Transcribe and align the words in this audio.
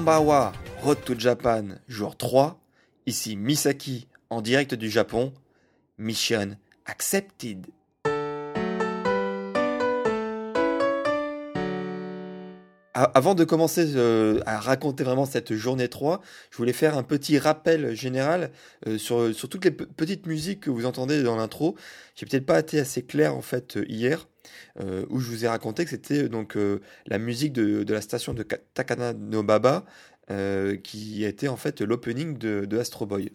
Kambawa 0.00 0.52
Road 0.82 1.04
to 1.04 1.14
Japan, 1.14 1.76
jour 1.86 2.16
3. 2.16 2.58
Ici 3.04 3.36
Misaki, 3.36 4.08
en 4.30 4.40
direct 4.40 4.74
du 4.74 4.88
Japon. 4.88 5.30
Mission 5.98 6.56
accepted. 6.86 7.66
Avant 12.94 13.34
de 13.34 13.44
commencer 13.44 13.92
euh, 13.96 14.40
à 14.46 14.58
raconter 14.58 15.04
vraiment 15.04 15.26
cette 15.26 15.54
journée 15.54 15.88
3, 15.88 16.22
je 16.50 16.56
voulais 16.56 16.72
faire 16.72 16.96
un 16.96 17.02
petit 17.02 17.38
rappel 17.38 17.94
général 17.94 18.52
euh, 18.86 18.96
sur, 18.96 19.34
sur 19.34 19.50
toutes 19.50 19.66
les 19.66 19.70
petites 19.70 20.26
musiques 20.26 20.60
que 20.60 20.70
vous 20.70 20.86
entendez 20.86 21.22
dans 21.22 21.36
l'intro. 21.36 21.76
J'ai 22.16 22.24
peut-être 22.24 22.46
pas 22.46 22.58
été 22.58 22.80
assez 22.80 23.02
clair 23.02 23.36
en 23.36 23.42
fait 23.42 23.76
euh, 23.76 23.84
hier, 23.86 24.28
où 24.78 25.20
je 25.20 25.26
vous 25.26 25.44
ai 25.44 25.48
raconté 25.48 25.84
que 25.84 25.90
c'était 25.90 26.28
donc 26.28 26.56
la 27.06 27.18
musique 27.18 27.52
de, 27.52 27.82
de, 27.82 27.94
la 27.94 28.00
station 28.00 28.34
de 28.34 28.42
Takana 28.42 29.12
no 29.12 29.42
Baba, 29.42 29.84
qui 30.82 31.24
était 31.24 31.48
en 31.48 31.56
fait 31.56 31.80
l'opening 31.80 32.38
de, 32.38 32.78
Astro 32.78 33.06
Boy. 33.06 33.32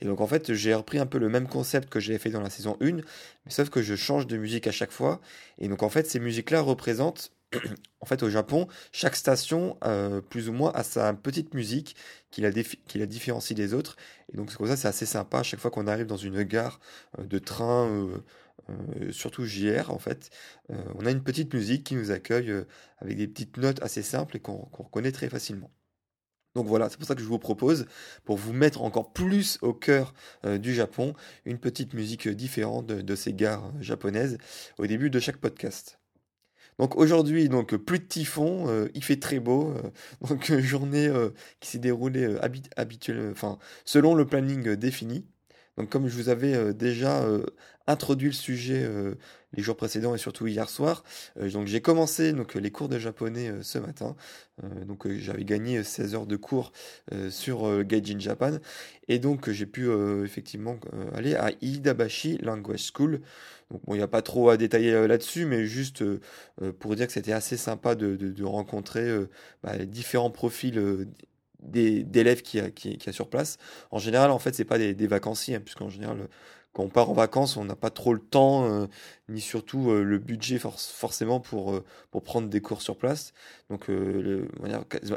Et 0.00 0.04
donc 0.04 0.20
en 0.20 0.26
fait 0.26 0.54
j'ai 0.54 0.74
repris 0.74 0.98
un 0.98 1.06
peu 1.06 1.18
le 1.18 1.28
même 1.28 1.48
concept 1.48 1.88
que 1.88 2.00
j'avais 2.00 2.18
fait 2.18 2.30
dans 2.30 2.40
la 2.40 2.50
saison 2.50 2.76
1, 2.80 2.92
mais 2.92 3.02
sauf 3.48 3.70
que 3.70 3.82
je 3.82 3.94
change 3.94 4.26
de 4.26 4.36
musique 4.36 4.66
à 4.66 4.72
chaque 4.72 4.92
fois. 4.92 5.20
Et 5.58 5.68
donc 5.68 5.82
en 5.82 5.88
fait 5.88 6.08
ces 6.08 6.20
musiques-là 6.20 6.60
représentent 6.60 7.32
en 8.00 8.06
fait, 8.06 8.22
au 8.22 8.30
Japon, 8.30 8.66
chaque 8.92 9.16
station, 9.16 9.76
euh, 9.84 10.20
plus 10.20 10.48
ou 10.48 10.52
moins, 10.52 10.72
a 10.72 10.82
sa 10.82 11.12
petite 11.14 11.54
musique 11.54 11.96
qui 12.30 12.40
la, 12.40 12.50
qui 12.50 12.98
la 12.98 13.06
différencie 13.06 13.56
des 13.56 13.74
autres. 13.74 13.96
Et 14.32 14.36
donc, 14.36 14.50
c'est 14.50 14.56
comme 14.56 14.66
ça, 14.66 14.76
c'est 14.76 14.88
assez 14.88 15.06
sympa. 15.06 15.38
À 15.40 15.42
chaque 15.42 15.60
fois 15.60 15.70
qu'on 15.70 15.86
arrive 15.86 16.06
dans 16.06 16.16
une 16.16 16.42
gare 16.42 16.80
euh, 17.18 17.24
de 17.24 17.38
train, 17.38 17.88
euh, 17.88 18.18
surtout 19.10 19.44
JR, 19.44 19.90
en 19.90 19.98
fait, 19.98 20.30
on 20.68 21.06
a 21.06 21.10
une 21.10 21.22
petite 21.22 21.54
musique 21.54 21.84
qui 21.84 21.94
nous 21.94 22.10
accueille 22.10 22.52
avec 22.98 23.16
des 23.16 23.28
petites 23.28 23.56
notes 23.58 23.82
assez 23.82 24.02
simples 24.02 24.36
et 24.36 24.40
qu'on 24.40 24.68
reconnaît 24.72 25.12
très 25.12 25.28
facilement. 25.28 25.70
Donc 26.54 26.66
voilà, 26.66 26.88
c'est 26.88 26.96
pour 26.96 27.06
ça 27.06 27.14
que 27.14 27.20
je 27.20 27.26
vous 27.26 27.38
propose, 27.38 27.86
pour 28.24 28.38
vous 28.38 28.52
mettre 28.52 28.82
encore 28.82 29.12
plus 29.12 29.58
au 29.62 29.74
cœur 29.74 30.14
du 30.44 30.74
Japon, 30.74 31.14
une 31.44 31.58
petite 31.58 31.94
musique 31.94 32.28
différente 32.28 32.86
de 32.86 33.14
ces 33.14 33.32
gares 33.32 33.72
japonaises 33.80 34.38
au 34.78 34.86
début 34.86 35.10
de 35.10 35.20
chaque 35.20 35.36
podcast. 35.36 35.98
Donc 36.78 36.96
aujourd'hui, 36.96 37.48
donc 37.48 37.74
plus 37.76 37.98
de 37.98 38.04
typhon, 38.04 38.68
euh, 38.68 38.88
il 38.94 39.02
fait 39.02 39.18
très 39.18 39.40
beau, 39.40 39.72
euh, 39.72 39.90
donc 40.28 40.50
euh, 40.50 40.60
journée 40.60 41.10
qui 41.60 41.70
s'est 41.70 41.78
déroulée 41.78 42.36
habituelle, 42.76 43.30
enfin 43.32 43.58
selon 43.84 44.14
le 44.14 44.26
planning 44.26 44.74
défini. 44.76 45.26
Donc 45.76 45.90
comme 45.90 46.08
je 46.08 46.14
vous 46.14 46.28
avais 46.28 46.72
déjà 46.72 47.24
introduit 47.86 48.28
le 48.28 48.34
sujet 48.34 48.88
les 49.52 49.62
jours 49.62 49.76
précédents 49.76 50.14
et 50.14 50.18
surtout 50.18 50.46
hier 50.46 50.68
soir, 50.68 51.04
donc 51.36 51.66
j'ai 51.66 51.80
commencé 51.80 52.32
donc 52.32 52.54
les 52.54 52.70
cours 52.70 52.88
de 52.88 52.98
japonais 52.98 53.52
ce 53.62 53.78
matin. 53.78 54.16
donc 54.86 55.06
j'avais 55.18 55.44
gagné 55.44 55.82
16 55.82 56.14
heures 56.14 56.26
de 56.26 56.36
cours 56.36 56.72
sur 57.30 57.84
Gaijin 57.84 58.18
Japan 58.18 58.58
et 59.08 59.18
donc 59.18 59.50
j'ai 59.50 59.66
pu 59.66 59.88
effectivement 60.24 60.78
aller 61.14 61.34
à 61.34 61.50
Iidabashi 61.60 62.38
Language 62.38 62.90
School. 62.94 63.20
Donc 63.70 63.84
bon, 63.84 63.94
il 63.94 63.98
n'y 63.98 64.02
a 64.02 64.08
pas 64.08 64.22
trop 64.22 64.48
à 64.48 64.56
détailler 64.56 65.06
là-dessus, 65.06 65.44
mais 65.44 65.66
juste 65.66 66.02
pour 66.78 66.96
dire 66.96 67.06
que 67.06 67.12
c'était 67.12 67.32
assez 67.32 67.56
sympa 67.56 67.94
de, 67.94 68.44
rencontrer 68.44 69.08
bah, 69.62 69.76
différents 69.84 70.30
profils 70.30 71.06
d'élèves 71.66 72.42
qui 72.42 72.60
qui, 72.72 73.08
a 73.08 73.12
sur 73.12 73.28
place. 73.28 73.58
En 73.90 73.98
général, 73.98 74.30
en 74.30 74.38
fait, 74.38 74.54
c'est 74.54 74.64
pas 74.64 74.78
des, 74.78 74.94
des 74.94 75.06
vacanciers, 75.06 75.56
hein, 75.56 75.60
puisqu'en 75.64 75.88
général, 75.88 76.28
quand 76.76 76.82
on 76.82 76.88
part 76.90 77.08
en 77.08 77.14
vacances, 77.14 77.56
on 77.56 77.64
n'a 77.64 77.74
pas 77.74 77.88
trop 77.88 78.12
le 78.12 78.20
temps, 78.20 78.66
euh, 78.66 78.86
ni 79.30 79.40
surtout 79.40 79.90
euh, 79.90 80.02
le 80.02 80.18
budget 80.18 80.58
forcément 80.58 81.40
pour, 81.40 81.74
euh, 81.74 81.82
pour 82.10 82.22
prendre 82.22 82.50
des 82.50 82.60
cours 82.60 82.82
sur 82.82 82.98
place. 82.98 83.32
Donc, 83.70 83.90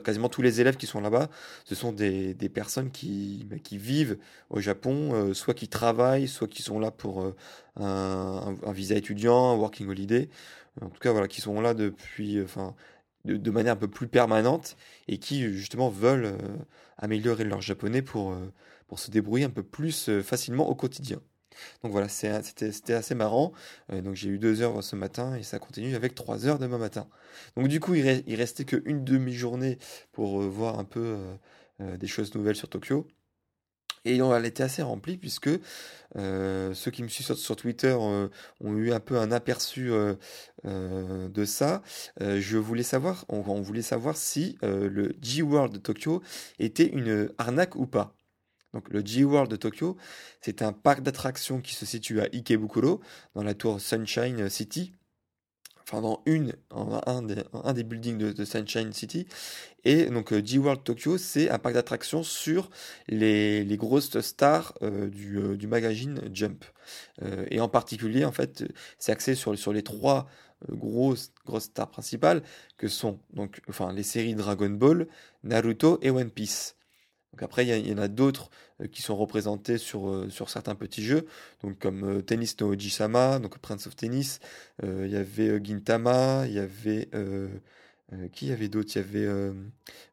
quasiment 0.06 0.30
tous 0.30 0.42
les 0.42 0.62
élèves 0.62 0.78
qui 0.78 0.86
sont 0.86 1.02
là-bas, 1.02 1.28
ce 1.66 1.76
sont 1.76 1.92
des, 1.92 2.34
des 2.34 2.48
personnes 2.48 2.92
qui, 2.92 3.46
bah, 3.50 3.58
qui 3.62 3.78
vivent 3.78 4.18
au 4.50 4.62
Japon, 4.62 5.34
soit 5.34 5.54
qui 5.54 5.68
travaillent, 5.68 6.30
soit 6.30 6.48
qui 6.48 6.62
sont 6.62 6.80
là 6.80 6.92
pour 6.92 7.30
un, 7.76 8.56
visa 8.72 8.96
étudiant, 8.96 9.52
un 9.52 9.56
working 9.56 9.90
holiday. 9.90 10.30
En 10.82 10.88
tout 10.88 11.00
cas, 11.02 11.12
voilà, 11.12 11.28
qui 11.28 11.42
sont 11.42 11.60
là 11.60 11.74
depuis, 11.74 12.40
de, 13.26 13.52
manière 13.52 13.74
un 13.74 13.78
peu 13.78 13.88
plus 13.88 14.08
permanente 14.08 14.78
et 15.08 15.18
qui 15.18 15.42
justement 15.54 15.90
veulent 15.90 16.26
euh, 16.26 16.38
améliorer 16.98 17.44
leur 17.44 17.62
japonais 17.62 18.02
pour, 18.02 18.32
euh, 18.32 18.52
pour 18.88 19.00
se 19.00 19.12
débrouiller 19.12 19.46
un 19.46 19.50
peu 19.50 19.64
plus 19.64 20.10
euh, 20.10 20.22
facilement 20.22 20.70
au 20.70 20.76
quotidien. 20.76 21.20
Donc 21.84 21.92
voilà, 21.92 22.08
c'était 22.08 22.94
assez 22.94 23.16
marrant. 23.16 23.52
donc 23.92 24.16
j'ai 24.16 24.30
eu 24.30 24.40
deux 24.40 24.62
heures 24.62 24.82
ce 24.82 24.96
matin 24.96 25.36
et 25.36 25.44
ça 25.44 25.60
continue 25.60 25.94
avec 25.94 26.16
trois 26.16 26.48
heures 26.48 26.58
demain 26.58 26.78
matin. 26.78 27.10
Donc 27.58 27.68
du 27.68 27.82
coup, 27.82 27.96
il, 27.96 28.24
il 28.28 28.36
restait 28.36 28.64
qu'une 28.64 29.04
demi-journée 29.04 29.78
pour 30.14 30.40
voir 30.40 30.80
un 30.80 30.86
peu 30.86 31.18
des 31.80 32.08
choses 32.08 32.34
nouvelles 32.34 32.56
sur 32.56 32.70
Tokyo. 32.70 33.08
Et 34.06 34.18
elle 34.18 34.46
était 34.46 34.64
assez 34.64 34.82
remplie 34.82 35.18
puisque 35.18 35.50
euh, 36.16 36.74
ceux 36.74 36.92
qui 36.92 37.04
me 37.04 37.08
suivent 37.08 37.34
sur, 37.36 37.56
Twitter 37.56 37.96
euh, 38.00 38.30
ont 38.62 38.74
eu 38.74 38.92
un 38.92 39.00
peu 39.00 39.18
un 39.18 39.32
aperçu 39.32 39.92
euh, 39.92 40.16
de 40.64 41.46
ça. 41.46 41.82
je 42.20 42.58
voulais 42.58 42.84
savoir, 42.84 43.26
on, 43.30 43.62
voulait 43.62 43.82
savoir 43.82 44.18
si 44.18 44.58
le 44.62 45.16
G-World 45.22 45.74
de 45.74 45.80
Tokyo 45.80 46.22
était 46.60 46.88
une 46.88 47.32
arnaque 47.38 47.76
ou 47.76 47.88
pas. 47.88 48.16
Donc 48.74 48.90
le 48.90 49.04
G-World 49.04 49.50
de 49.50 49.56
Tokyo, 49.56 49.98
c'est 50.42 50.62
un 50.62 50.74
parc 50.74 51.02
d'attractions 51.02 51.60
qui 51.60 51.74
se 51.74 51.86
situe 51.86 52.22
à 52.22 52.26
Ikebukuro, 52.26 53.02
dans 53.36 53.44
la 53.44 53.54
tour 53.54 53.82
Sunshine 53.82 54.50
City 54.50 54.94
enfin 55.90 56.02
dans 56.02 56.22
une, 56.26 56.54
un, 56.72 57.22
des, 57.24 57.44
un 57.54 57.74
des 57.74 57.84
buildings 57.84 58.18
de, 58.18 58.46
Sunshine 58.46 58.94
City. 58.94 59.28
Et 59.86 60.06
donc 60.06 60.34
euh, 60.34 60.42
G-World 60.44 60.84
Tokyo, 60.84 61.18
c'est 61.18 61.50
un 61.50 61.58
parc 61.58 61.76
d'attractions 61.76 62.22
sur 62.22 62.70
les, 63.08 63.64
les, 63.64 63.78
grosses 63.78 64.20
stars 64.20 64.74
euh, 64.82 65.10
du, 65.10 65.38
euh, 65.38 65.58
du, 65.58 65.68
magazine 65.68 66.22
Jump. 66.34 66.66
et 67.50 67.60
en 67.60 67.70
particulier, 67.70 68.26
en 68.26 68.32
fait, 68.32 68.64
c'est 68.98 69.12
axé 69.12 69.36
sur, 69.36 69.58
sur 69.58 69.74
les 69.74 69.84
trois 69.84 70.28
grosses, 70.70 71.32
grosses 71.46 71.66
stars 71.66 71.90
principales, 71.90 72.44
que 72.78 72.88
sont 72.88 73.20
donc, 73.34 73.62
enfin, 73.70 73.94
les 73.94 74.04
séries 74.04 74.36
Dragon 74.36 74.70
Ball, 74.70 75.08
Naruto 75.44 76.00
et 76.02 76.10
One 76.10 76.30
Piece. 76.30 76.76
Donc 77.32 77.44
après, 77.44 77.66
il 77.66 77.88
y, 77.88 77.94
en 77.94 77.98
a 77.98 78.08
d'autres 78.08 78.50
euh, 78.82 78.88
qui 78.88 79.02
sont 79.02 79.16
représentés 79.16 79.78
sur, 79.78 80.10
euh, 80.10 80.30
sur 80.30 80.50
certains 80.50 80.76
petits 80.76 81.04
jeux, 81.04 81.28
donc 81.64 81.78
comme 81.80 82.04
euh, 82.04 82.22
Tennis 82.22 82.60
no 82.60 82.74
Oji-sama, 82.74 83.40
donc 83.40 83.58
Prince 83.60 83.88
of 83.88 83.96
Tennis. 83.96 84.40
Il 84.84 85.10
y 85.10 85.16
avait 85.16 85.64
Gintama, 85.64 86.46
il 86.48 86.54
y 86.54 86.60
avait 86.60 87.10
qui 88.34 88.48
y 88.48 88.52
avait 88.52 88.70
d'autres 88.70 88.92
Il 88.96 89.00
y 89.00 89.02
avait 89.02 89.54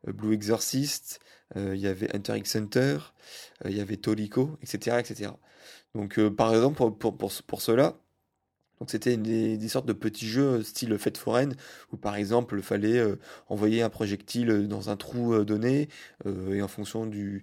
Blue 0.06 0.34
Exorcist, 0.34 1.20
il 1.54 1.76
y 1.76 1.86
avait 1.86 2.14
Hunter 2.14 2.36
x 2.36 2.56
Hunter, 2.56 2.98
il 3.64 3.76
y 3.76 3.80
avait 3.80 3.96
Toriko, 3.96 4.58
etc., 4.62 4.98
etc. 4.98 5.30
Donc 5.94 6.20
par 6.30 6.52
exemple 6.54 6.76
pour, 6.76 6.98
pour, 6.98 7.16
pour, 7.16 7.32
pour 7.46 7.62
cela, 7.62 7.96
donc 8.80 8.90
c'était 8.90 9.16
des, 9.16 9.56
des, 9.56 9.68
sortes 9.68 9.86
de 9.86 9.92
petits 9.92 10.26
jeux 10.26 10.62
style 10.62 10.96
fête 10.98 11.18
foraine 11.18 11.56
où 11.92 11.96
par 11.96 12.16
exemple 12.16 12.56
il 12.58 12.62
fallait 12.62 13.02
envoyer 13.48 13.82
un 13.82 13.90
projectile 13.90 14.68
dans 14.68 14.90
un 14.90 14.96
trou 14.96 15.44
donné 15.44 15.88
et 16.26 16.62
en 16.62 16.68
fonction 16.68 17.06
du 17.06 17.42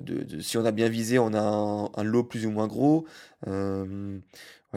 de, 0.00 0.40
si 0.40 0.56
on 0.58 0.64
a 0.64 0.72
bien 0.72 0.88
visé 0.88 1.18
on 1.18 1.34
a 1.34 1.90
un, 1.96 2.04
lot 2.04 2.24
plus 2.24 2.46
ou 2.46 2.50
moins 2.50 2.66
gros 2.68 3.06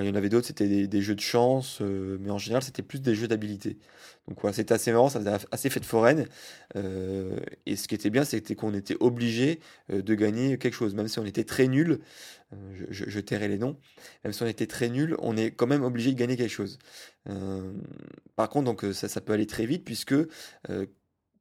il 0.02 0.08
y 0.08 0.10
en 0.10 0.16
avait 0.16 0.30
d'autres, 0.30 0.48
c'était 0.48 0.88
des, 0.88 1.02
jeux 1.02 1.16
de 1.16 1.22
chance, 1.22 1.80
euh, 1.82 2.18
mais 2.22 2.30
en 2.30 2.38
général, 2.38 2.64
c'était 2.64 2.82
plus 2.82 3.02
des 3.02 3.16
jeux 3.16 3.28
d'habilité. 3.28 3.78
Donc 4.28 4.40
c'était 4.54 4.74
assez 4.74 4.92
marrant, 4.92 5.10
ça 5.10 5.20
faisait 5.20 5.32
assez 5.52 5.70
fête 5.70 5.86
foraine. 5.86 6.28
Euh, 6.76 7.40
et 7.66 7.76
ce 7.76 7.88
qui 7.88 7.96
était 7.96 8.10
bien, 8.10 8.26
c'était 8.26 8.56
qu'on 8.56 8.74
était 8.74 8.98
obligé 9.00 9.60
euh, 9.92 10.02
de 10.02 10.16
gagner 10.16 10.58
quelque 10.58 10.74
chose, 10.74 10.94
même 10.96 11.08
si 11.08 11.20
on 11.20 11.26
était 11.26 11.46
très 11.46 11.68
nul. 11.68 12.00
Je, 12.90 13.04
je, 13.10 13.20
tairai 13.20 13.50
les 13.50 13.58
noms. 13.58 13.78
Même 14.24 14.32
si 14.32 14.42
on 14.42 14.48
était 14.48 14.68
très 14.68 14.88
nul, 14.90 15.18
on 15.20 15.36
est 15.36 15.52
quand 15.52 15.68
même 15.68 15.84
obligé 15.84 16.14
de 16.14 16.18
gagner 16.18 16.38
quelque 16.38 16.50
chose. 16.50 16.80
par 18.38 18.50
contre, 18.50 18.66
donc 18.66 18.86
ça 18.94 19.20
peut 19.20 19.34
aller 19.34 19.48
très 19.48 19.66
vite 19.66 19.84
puisque 19.84 20.16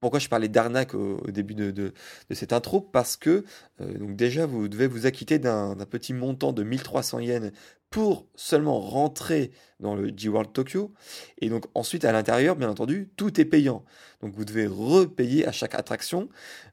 pourquoi 0.07 0.21
je 0.21 0.29
parlais 0.29 0.49
d'arnaque 0.49 0.95
au, 0.95 1.21
début 1.33 1.57
de, 1.57 1.73
de, 1.73 1.93
cette 2.31 2.53
intro 2.53 2.81
Parce 2.81 3.17
que 3.17 3.45
donc 3.81 4.15
déjà, 4.15 4.47
vous 4.47 4.69
devez 4.69 4.87
vous 4.87 5.05
acquitter 5.05 5.41
d'un 5.41 5.75
petit 5.91 6.13
montant 6.13 6.53
de 6.53 6.63
1300 6.63 7.19
yens 7.19 7.51
pour 7.91 8.27
seulement 8.35 8.81
rentrer 8.81 9.53
dans 9.81 9.95
le 9.95 10.13
G-World 10.17 10.53
Tokyo. 10.53 10.93
Et 11.41 11.49
donc 11.49 11.65
ensuite, 11.75 12.05
à 12.05 12.13
l'intérieur, 12.13 12.57
bien 12.57 12.69
entendu, 12.71 13.11
tout 13.17 13.41
est 13.41 13.45
payant. 13.45 13.85
Donc 14.23 14.35
vous 14.35 14.45
devez 14.45 14.67
repayer 14.67 15.47
à 15.47 15.53
chaque 15.53 15.75
attraction. 15.75 16.29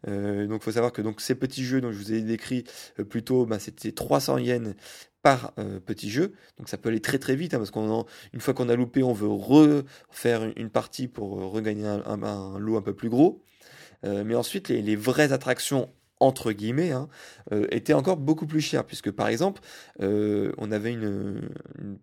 Euh, 0.07 0.47
donc 0.47 0.61
il 0.61 0.65
faut 0.65 0.71
savoir 0.71 0.91
que 0.91 1.01
donc, 1.01 1.21
ces 1.21 1.35
petits 1.35 1.63
jeux 1.63 1.81
dont 1.81 1.91
je 1.91 1.97
vous 1.97 2.13
ai 2.13 2.21
décrit 2.21 2.63
euh, 2.99 3.03
plus 3.03 3.23
tôt, 3.23 3.45
bah, 3.45 3.59
c'était 3.59 3.91
300 3.91 4.37
yens 4.39 4.75
par 5.23 5.53
euh, 5.57 5.79
petit 5.79 6.11
jeu. 6.11 6.33
Donc 6.59 6.69
ça 6.69 6.77
peut 6.77 6.89
aller 6.89 6.99
très 6.99 7.17
très 7.17 7.35
vite, 7.35 7.55
hein, 7.55 7.57
parce 7.57 7.71
qu'une 7.71 8.39
fois 8.39 8.53
qu'on 8.53 8.69
a 8.69 8.75
loupé, 8.75 9.01
on 9.01 9.13
veut 9.13 9.27
refaire 9.27 10.43
une 10.55 10.69
partie 10.69 11.07
pour 11.07 11.51
regagner 11.51 11.87
un, 11.87 12.59
lot 12.59 12.77
un 12.77 12.81
peu 12.81 12.93
plus 12.93 13.09
gros. 13.09 13.41
mais 14.03 14.35
ensuite, 14.35 14.69
les 14.69 14.95
vraies 14.95 15.31
attractions 15.31 15.89
entre 16.23 16.53
guillemets, 16.53 16.91
hein, 16.91 17.09
euh, 17.51 17.67
était 17.69 17.93
encore 17.93 18.15
beaucoup 18.15 18.47
plus 18.47 18.61
cher, 18.61 18.85
puisque 18.85 19.11
par 19.11 19.27
exemple, 19.27 19.61
euh, 20.01 20.53
on 20.57 20.71
avait 20.71 20.93
une, 20.93 21.41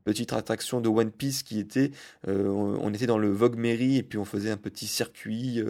petite 0.05 0.33
attraction 0.33 0.81
de 0.81 0.89
One 0.89 1.11
Piece 1.11 1.43
qui 1.43 1.59
était, 1.59 1.91
euh, 2.29 2.49
on, 2.49 2.93
était 2.93 3.07
dans 3.07 3.19
le 3.19 3.31
Vogue 3.31 3.57
Mary 3.57 3.97
et 3.97 4.03
puis 4.03 4.19
on 4.19 4.25
faisait 4.25 4.51
un 4.51 4.57
petit 4.57 4.87
circuit 4.87 5.63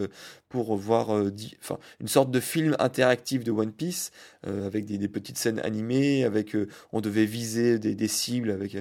pour 0.49 0.75
voir 0.75 1.11
une 1.17 2.07
sorte 2.07 2.31
de 2.31 2.39
film 2.39 2.75
interactif 2.79 3.43
de 3.43 3.51
One 3.51 3.71
Piece 3.71 4.11
avec 4.43 4.85
des, 4.85 5.07
petites 5.07 5.37
scènes 5.37 5.59
animées, 5.59 6.25
avec 6.25 6.55
on 6.91 7.01
devait 7.01 7.25
viser 7.25 7.79
des, 7.79 8.07
cibles 8.07 8.51
avec 8.51 8.75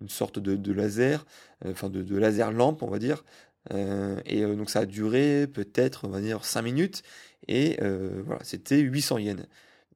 une 0.00 0.08
sorte 0.08 0.38
de, 0.38 0.72
laser, 0.72 1.26
enfin 1.66 1.90
de, 1.90 2.02
de, 2.02 2.16
laser 2.16 2.52
lampe, 2.52 2.82
on 2.82 2.90
va 2.90 2.98
dire. 2.98 3.24
et 3.70 4.42
donc 4.42 4.70
ça 4.70 4.80
a 4.80 4.86
duré 4.86 5.46
peut-être, 5.46 6.06
on 6.06 6.10
va 6.10 6.20
dire, 6.20 6.44
5 6.44 6.62
minutes. 6.62 7.02
Et 7.48 7.78
euh, 7.82 8.22
voilà, 8.24 8.42
c'était 8.44 8.78
800 8.78 9.18
yens. 9.18 9.46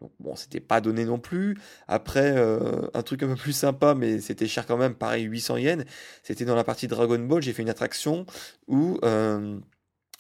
Donc, 0.00 0.12
bon, 0.18 0.36
c'était 0.36 0.60
pas 0.60 0.80
donné 0.80 1.04
non 1.04 1.18
plus. 1.18 1.56
Après, 1.88 2.36
euh, 2.36 2.88
un 2.94 3.02
truc 3.02 3.22
un 3.22 3.28
peu 3.28 3.36
plus 3.36 3.52
sympa, 3.52 3.94
mais 3.94 4.20
c'était 4.20 4.48
cher 4.48 4.66
quand 4.66 4.76
même, 4.76 4.94
pareil, 4.94 5.24
800 5.24 5.56
yens. 5.58 5.84
C'était 6.22 6.44
dans 6.44 6.56
la 6.56 6.64
partie 6.64 6.88
Dragon 6.88 7.18
Ball, 7.18 7.42
j'ai 7.42 7.52
fait 7.52 7.62
une 7.62 7.70
attraction 7.70 8.26
où 8.66 8.98
euh, 9.04 9.58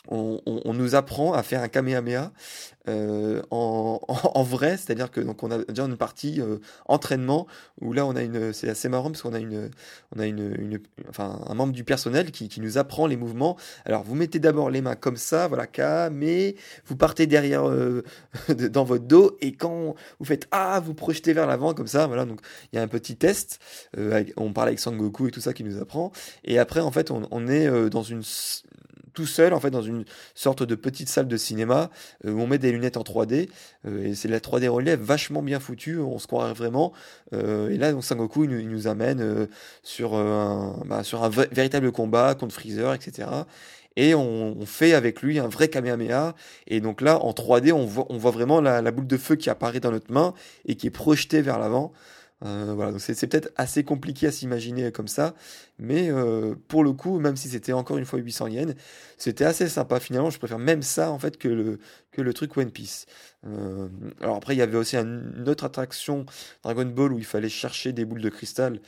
on, 0.08 0.74
nous 0.74 0.94
apprend 0.94 1.32
à 1.32 1.42
faire 1.42 1.62
un 1.62 1.68
kamehameha 1.68 2.32
euh, 2.86 3.40
en, 3.50 4.42
vrai, 4.42 4.76
c'est-à-dire 4.76 5.10
que 5.10 5.20
donc 5.20 5.42
on 5.42 5.50
a 5.50 5.64
déjà 5.64 5.84
une 5.84 5.96
partie 5.96 6.42
euh, 6.42 6.58
entraînement 6.84 7.46
où 7.80 7.94
là 7.94 8.04
on 8.04 8.14
a 8.14 8.22
une, 8.22 8.52
c'est 8.52 8.68
assez 8.68 8.90
marrant 8.90 9.10
parce 9.10 9.22
qu'on 9.22 9.32
a 9.32 9.38
une, 9.38 9.70
on 10.14 10.20
a 10.20 10.26
une, 10.26 10.78
enfin 11.08 11.40
un 11.48 11.54
membre 11.54 11.72
du 11.72 11.82
personnel 11.82 12.30
qui, 12.30 12.60
nous 12.60 12.76
apprend 12.76 13.06
les 13.06 13.16
mouvements. 13.16 13.56
Alors 13.86 14.02
vous 14.02 14.14
mettez 14.14 14.38
d'abord 14.38 14.68
les 14.70 14.82
mains 14.82 14.96
comme 14.96 15.16
ça, 15.16 15.48
voilà, 15.48 16.10
mais 16.10 16.56
vous 16.86 16.96
partez 16.96 17.26
derrière 17.26 17.66
euh, 17.66 18.04
dans 18.70 18.84
votre 18.84 19.04
dos 19.04 19.36
et 19.40 19.52
quand 19.52 19.94
vous 20.18 20.24
faites 20.24 20.46
ah, 20.50 20.80
vous 20.84 20.94
projetez 20.94 21.32
vers 21.32 21.46
l'avant 21.46 21.72
comme 21.72 21.86
ça, 21.86 22.06
voilà. 22.06 22.26
Donc 22.26 22.40
il 22.72 22.76
y 22.76 22.78
a 22.78 22.82
un 22.82 22.88
petit 22.88 23.16
test. 23.16 23.60
on 24.36 24.52
parle 24.52 24.68
avec 24.68 24.78
Sangoku 24.78 25.28
et 25.28 25.30
tout 25.30 25.40
ça 25.40 25.54
qui 25.54 25.64
nous 25.64 25.80
apprend. 25.80 26.12
Et 26.44 26.58
après 26.58 26.80
en 26.80 26.90
fait 26.90 27.10
on, 27.10 27.26
on 27.30 27.48
est 27.48 27.88
dans 27.88 28.02
une 28.02 28.22
tout 29.14 29.26
seul 29.26 29.54
en 29.54 29.60
fait 29.60 29.70
dans 29.70 29.82
une 29.82 30.04
sorte 30.34 30.62
de 30.62 30.74
petite 30.74 31.08
salle 31.08 31.28
de 31.28 31.36
cinéma 31.36 31.90
euh, 32.26 32.32
où 32.32 32.40
on 32.40 32.46
met 32.46 32.58
des 32.58 32.72
lunettes 32.72 32.96
en 32.96 33.02
3D 33.02 33.48
euh, 33.86 34.04
et 34.04 34.14
c'est 34.14 34.28
la 34.28 34.40
3D 34.40 34.68
relief 34.68 34.98
vachement 34.98 35.42
bien 35.42 35.60
foutue, 35.60 35.98
on 35.98 36.18
se 36.18 36.26
croirait 36.26 36.52
vraiment. 36.52 36.92
Euh, 37.32 37.70
et 37.70 37.78
là 37.78 37.92
donc 37.92 38.04
Sangoku 38.04 38.44
il, 38.44 38.68
nous 38.68 38.86
amène 38.88 39.48
sur 39.82 40.14
un 40.14 40.82
bah, 40.86 41.02
sur 41.04 41.24
un 41.24 41.28
véritable 41.28 41.92
combat 41.92 42.34
contre 42.34 42.54
Freezer 42.54 42.92
etc. 42.92 43.28
Et 43.96 44.14
on, 44.14 44.66
fait 44.66 44.92
avec 44.92 45.22
lui 45.22 45.38
un 45.38 45.46
vrai 45.46 45.68
Kamehameha. 45.68 46.34
Et 46.66 46.80
donc 46.80 47.00
là, 47.00 47.20
en 47.20 47.30
3D, 47.30 47.72
on 47.72 47.84
voit, 47.86 48.06
on 48.08 48.18
voit 48.18 48.32
vraiment 48.32 48.60
la 48.60 48.90
boule 48.90 49.06
de 49.06 49.16
feu 49.16 49.36
qui 49.36 49.50
apparaît 49.50 49.78
dans 49.78 49.92
notre 49.92 50.12
main 50.12 50.34
et 50.66 50.74
qui 50.74 50.88
est 50.88 50.90
projetée 50.90 51.42
vers 51.42 51.60
l'avant. 51.60 51.92
Euh, 52.44 52.74
voilà, 52.74 52.92
donc 52.92 53.00
c'est 53.00 53.26
peut-être 53.26 53.52
assez 53.56 53.84
compliqué 53.84 54.26
à 54.26 54.32
s'imaginer 54.32 54.92
comme 54.92 55.08
ça, 55.08 55.34
mais 55.78 56.10
euh, 56.10 56.54
pour 56.68 56.84
le 56.84 56.92
coup, 56.92 57.18
même 57.18 57.36
si 57.36 57.48
c'était 57.48 57.72
encore 57.72 57.96
une 57.96 58.04
fois 58.04 58.18
800 58.18 58.48
yens, 58.48 58.74
c'était 59.16 59.44
assez 59.44 59.68
sympa 59.68 59.98
finalement. 59.98 60.30
Je 60.30 60.38
préfère 60.38 60.58
même 60.58 60.82
ça 60.82 61.10
en 61.10 61.18
fait 61.18 61.38
que 61.38 61.48
le, 61.48 61.78
que 62.12 62.20
le 62.22 62.34
truc 62.34 62.56
One 62.56 62.70
Piece. 62.70 63.06
Euh, 63.46 63.88
alors 64.20 64.36
après, 64.36 64.54
il 64.54 64.58
y 64.58 64.62
avait 64.62 64.76
aussi 64.76 64.96
une 64.96 65.48
autre 65.48 65.64
attraction 65.64 66.24
Dragon 66.62 66.86
Ball 66.86 67.12
où 67.12 67.18
il 67.18 67.24
fallait 67.24 67.48
chercher 67.48 67.92
des 67.92 68.04
boules 68.04 68.22
de 68.22 68.30
cristal. 68.30 68.80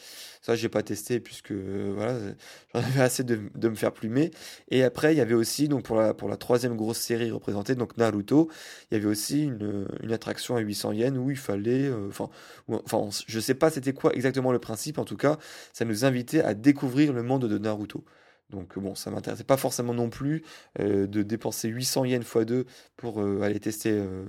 Ça, 0.43 0.55
j'ai 0.55 0.69
pas 0.69 0.83
testé 0.83 1.19
puisque 1.19 1.53
voilà, 1.53 2.19
j'en 2.75 2.81
avais 2.81 3.01
assez 3.01 3.25
de, 3.25 3.41
de, 3.55 3.69
me 3.69 3.75
faire 3.75 3.93
plumer. 3.93 4.31
Et 4.71 4.85
après, 4.85 5.13
il 5.15 5.19
y 5.19 5.21
avait 5.21 5.35
aussi 5.35 5.69
donc 5.69 5.83
pour 5.85 5.97
la 5.97 6.15
pour 6.15 6.29
la 6.29 6.37
troisième 6.37 6.77
grosse 6.77 6.99
série 6.99 7.31
représentée, 7.31 7.75
donc 7.75 7.97
Naruto, 7.97 8.49
il 8.91 8.95
y 8.95 8.97
avait 8.99 9.09
aussi 9.09 9.45
une, 9.45 9.89
une 10.03 10.13
attraction 10.13 10.57
à 10.57 10.61
800 10.61 10.93
yens 10.93 11.19
où 11.19 11.31
il 11.31 11.37
fallait, 11.37 11.91
enfin, 12.09 12.29
enfin, 12.69 13.09
je 13.27 13.41
sais 13.47 13.55
pas 13.55 13.71
c'était 13.71 13.93
quoi 13.93 14.15
exactement 14.15 14.53
le 14.53 14.59
principe. 14.59 14.99
En 14.99 15.05
tout 15.05 15.17
cas, 15.17 15.39
ça 15.73 15.85
nous 15.85 16.05
invitait 16.05 16.43
à 16.43 16.55
découvrir 16.55 17.13
le 17.13 17.23
monde 17.23 17.47
de 17.49 17.59
Naruto. 17.59 18.05
Donc 18.51 18.79
bon, 18.79 18.95
ça 18.95 19.11
m'intéressait 19.11 19.43
pas 19.43 19.57
forcément 19.57 19.93
non 19.93 20.09
plus 20.09 20.45
euh, 20.79 21.09
de 21.09 21.23
dépenser 21.23 21.69
800 21.69 22.05
yens 22.05 22.25
x 22.25 22.47
2 22.47 22.65
pour 22.97 23.21
euh, 23.21 23.41
aller 23.43 23.59
tester 23.59 23.91
euh, 23.91 24.25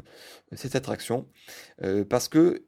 cette 0.53 0.75
attraction, 0.75 1.27
parce 2.09 2.27
que 2.29 2.61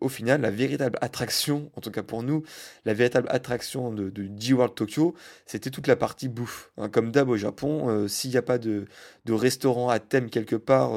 au 0.00 0.08
final, 0.08 0.40
la 0.40 0.50
véritable 0.50 0.98
attraction, 1.00 1.70
en 1.76 1.80
tout 1.80 1.90
cas 1.90 2.02
pour 2.02 2.22
nous, 2.22 2.42
la 2.84 2.94
véritable 2.94 3.28
attraction 3.30 3.92
de, 3.92 4.10
de 4.10 4.28
G-World 4.36 4.74
Tokyo, 4.74 5.14
c'était 5.46 5.70
toute 5.70 5.86
la 5.86 5.96
partie 5.96 6.28
bouffe. 6.28 6.72
Hein. 6.76 6.88
comme 6.88 7.12
d'hab 7.12 7.28
au 7.28 7.36
Japon, 7.36 8.08
s'il 8.08 8.32
n'y 8.32 8.36
a 8.36 8.42
pas 8.42 8.58
de, 8.58 8.86
de, 9.24 9.32
restaurant 9.32 9.88
à 9.88 10.00
thème 10.00 10.30
quelque 10.30 10.56
part 10.56 10.92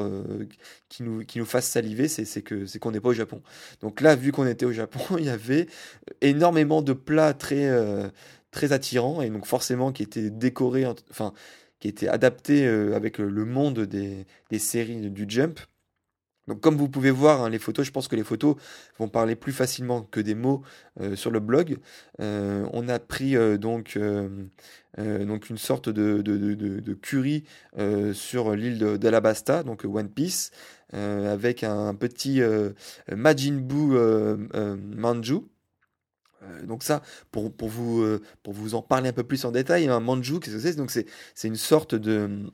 qui 0.88 1.04
nous, 1.04 1.24
qui 1.24 1.38
fasse 1.40 1.68
saliver, 1.68 2.08
c'est 2.08 2.42
que 2.42 2.66
c'est 2.66 2.80
qu'on 2.80 2.90
n'est 2.90 3.00
pas 3.00 3.10
au 3.10 3.14
Japon. 3.14 3.40
Donc 3.80 4.00
là, 4.00 4.16
vu 4.16 4.32
qu'on 4.32 4.46
était 4.46 4.66
au 4.66 4.72
Japon, 4.72 5.00
il 5.18 5.24
y 5.24 5.30
avait 5.30 5.66
énormément 6.20 6.82
de 6.82 6.92
plats 6.92 7.34
très 7.34 7.70
très 8.54 8.72
attirant 8.72 9.20
et 9.20 9.28
donc 9.28 9.44
forcément 9.44 9.92
qui 9.92 10.02
était 10.02 10.30
décoré, 10.30 10.86
enfin 11.10 11.34
qui 11.80 11.88
était 11.88 12.08
adapté 12.08 12.66
euh, 12.66 12.96
avec 12.96 13.18
le 13.18 13.44
monde 13.44 13.80
des, 13.80 14.24
séries 14.58 15.10
du 15.10 15.26
Jump. 15.28 15.60
Donc 16.46 16.60
comme 16.60 16.76
vous 16.76 16.88
pouvez 16.88 17.10
voir 17.10 17.42
hein, 17.42 17.50
les 17.50 17.58
photos, 17.58 17.84
je 17.84 17.90
pense 17.90 18.06
que 18.06 18.16
les 18.16 18.22
photos 18.22 18.56
vont 18.98 19.08
parler 19.08 19.34
plus 19.34 19.52
facilement 19.52 20.02
que 20.02 20.20
des 20.20 20.34
mots 20.34 20.62
euh, 21.00 21.16
sur 21.16 21.30
le 21.30 21.40
blog. 21.40 21.78
Euh, 22.20 22.66
on 22.72 22.88
a 22.88 22.98
pris 22.98 23.34
donc 23.58 23.96
une 23.96 24.50
sorte 25.56 25.88
de, 25.88 26.22
de, 26.22 26.36
de, 26.36 26.54
de 26.54 26.94
curry 26.94 27.44
sur 28.12 28.54
l'île 28.54 28.78
d'Alabasta, 28.98 29.62
donc 29.62 29.84
One 29.84 30.08
Piece, 30.08 30.52
avec 30.92 31.64
un 31.64 31.94
petit 31.94 32.40
Majin 33.10 33.56
Buu 33.56 33.98
Manju. 34.96 35.48
Euh, 36.44 36.66
donc 36.66 36.82
ça, 36.82 37.02
pour, 37.30 37.52
vous, 37.60 38.02
euh, 38.02 38.22
pour 38.42 38.52
vous 38.52 38.74
en 38.74 38.82
parler 38.82 39.08
un 39.08 39.12
peu 39.12 39.24
plus 39.24 39.44
en 39.44 39.52
détail, 39.52 39.88
un 39.88 40.00
manju, 40.00 40.40
qu'est-ce 40.40 40.56
que 40.56 40.62
c'est? 40.62 40.76
Donc 40.76 40.90
c'est, 40.90 41.06
une 41.44 41.56
sorte 41.56 41.94
de... 41.94 42.50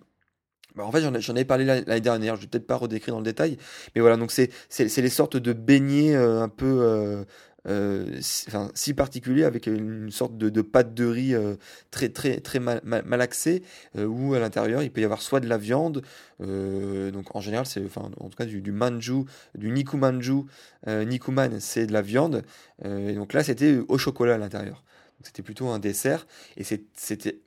Bah, 0.76 0.84
en 0.84 0.92
fait, 0.92 1.00
j'en, 1.00 1.18
j'en 1.18 1.34
avais 1.34 1.44
parlé 1.44 1.64
l'année 1.64 2.00
dernière, 2.00 2.36
je 2.36 2.42
vais 2.42 2.46
peut-être 2.46 2.66
pas 2.66 2.76
redécrire 2.76 3.14
dans 3.14 3.20
le 3.20 3.24
détail, 3.24 3.56
mais 3.94 4.00
voilà, 4.00 4.16
donc 4.16 4.30
c'est, 4.30 4.50
c'est, 4.68 4.86
les 5.00 5.08
sortes 5.08 5.36
de 5.36 5.52
beignets 5.52 6.14
euh, 6.14 6.42
un 6.42 6.48
peu 6.48 7.24
enfin, 7.66 8.70
si 8.74 8.94
particulier 8.94 9.44
avec 9.44 9.66
une 9.66 10.10
sorte 10.10 10.36
de, 10.36 10.62
pâte 10.62 10.94
de 10.94 11.06
riz 11.06 11.34
euh, 11.34 11.56
très 11.90 12.08
très 12.08 12.40
très 12.40 12.58
mal, 12.58 12.80
mal, 12.84 13.20
axée 13.20 13.62
euh, 13.96 14.06
où 14.06 14.34
à 14.34 14.38
l'intérieur 14.38 14.82
il 14.82 14.90
peut 14.90 15.00
y 15.00 15.04
avoir 15.04 15.22
soit 15.22 15.40
de 15.40 15.48
la 15.48 15.58
viande 15.58 16.02
donc 16.38 17.36
en 17.36 17.40
général 17.40 17.66
c'est 17.66 17.84
enfin 17.84 18.10
en 18.18 18.30
tout 18.30 18.36
cas 18.36 18.46
du, 18.46 18.62
du 18.62 18.72
manju 18.72 19.24
du 19.54 19.70
nikumanju 19.70 20.44
nikuman 20.86 21.60
c'est 21.60 21.86
de 21.86 21.92
la 21.92 22.00
viande. 22.00 22.42
Et 22.82 23.12
donc 23.12 23.34
là 23.34 23.44
c'était 23.44 23.78
au 23.88 23.98
chocolat 23.98 24.36
à 24.36 24.38
l'intérieur. 24.38 24.82
C'était 25.22 25.42
plutôt 25.42 25.68
un 25.68 25.78
dessert. 25.78 26.26
Et 26.56 26.64
c'était 26.64 27.40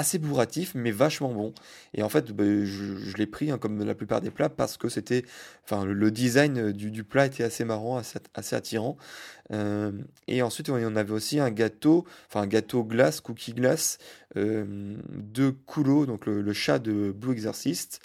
assez 0.00 0.18
bourratif, 0.18 0.72
mais 0.74 0.90
vachement 0.90 1.32
bon. 1.32 1.54
Et 1.94 2.02
en 2.02 2.08
fait, 2.08 2.32
bah, 2.32 2.44
je, 2.44 3.16
l'ai 3.16 3.26
pris, 3.26 3.50
hein, 3.50 3.58
comme 3.58 3.84
la 3.84 3.94
plupart 3.94 4.20
des 4.20 4.30
plats, 4.30 4.48
parce 4.48 4.76
que 4.76 4.88
c'était, 4.88 5.24
enfin, 5.64 5.84
le, 5.84 6.10
design 6.10 6.72
du, 6.72 7.04
plat 7.04 7.26
était 7.26 7.44
assez 7.44 7.64
marrant, 7.64 7.98
assez, 8.34 8.56
attirant. 8.56 8.96
Euh, 9.52 9.92
et 10.26 10.42
ensuite, 10.42 10.70
on 10.70 10.96
avait 10.96 11.12
aussi 11.12 11.38
un 11.38 11.50
gâteau, 11.50 12.04
enfin, 12.28 12.42
un 12.42 12.46
gâteau 12.46 12.82
glace, 12.82 13.20
cookie 13.20 13.52
glace, 13.52 13.98
euh, 14.36 14.96
de 15.10 15.54
Kulo, 15.66 16.06
donc 16.06 16.26
le, 16.26 16.52
chat 16.52 16.78
de 16.78 17.12
Blue 17.12 17.32
Exorcist. 17.32 18.00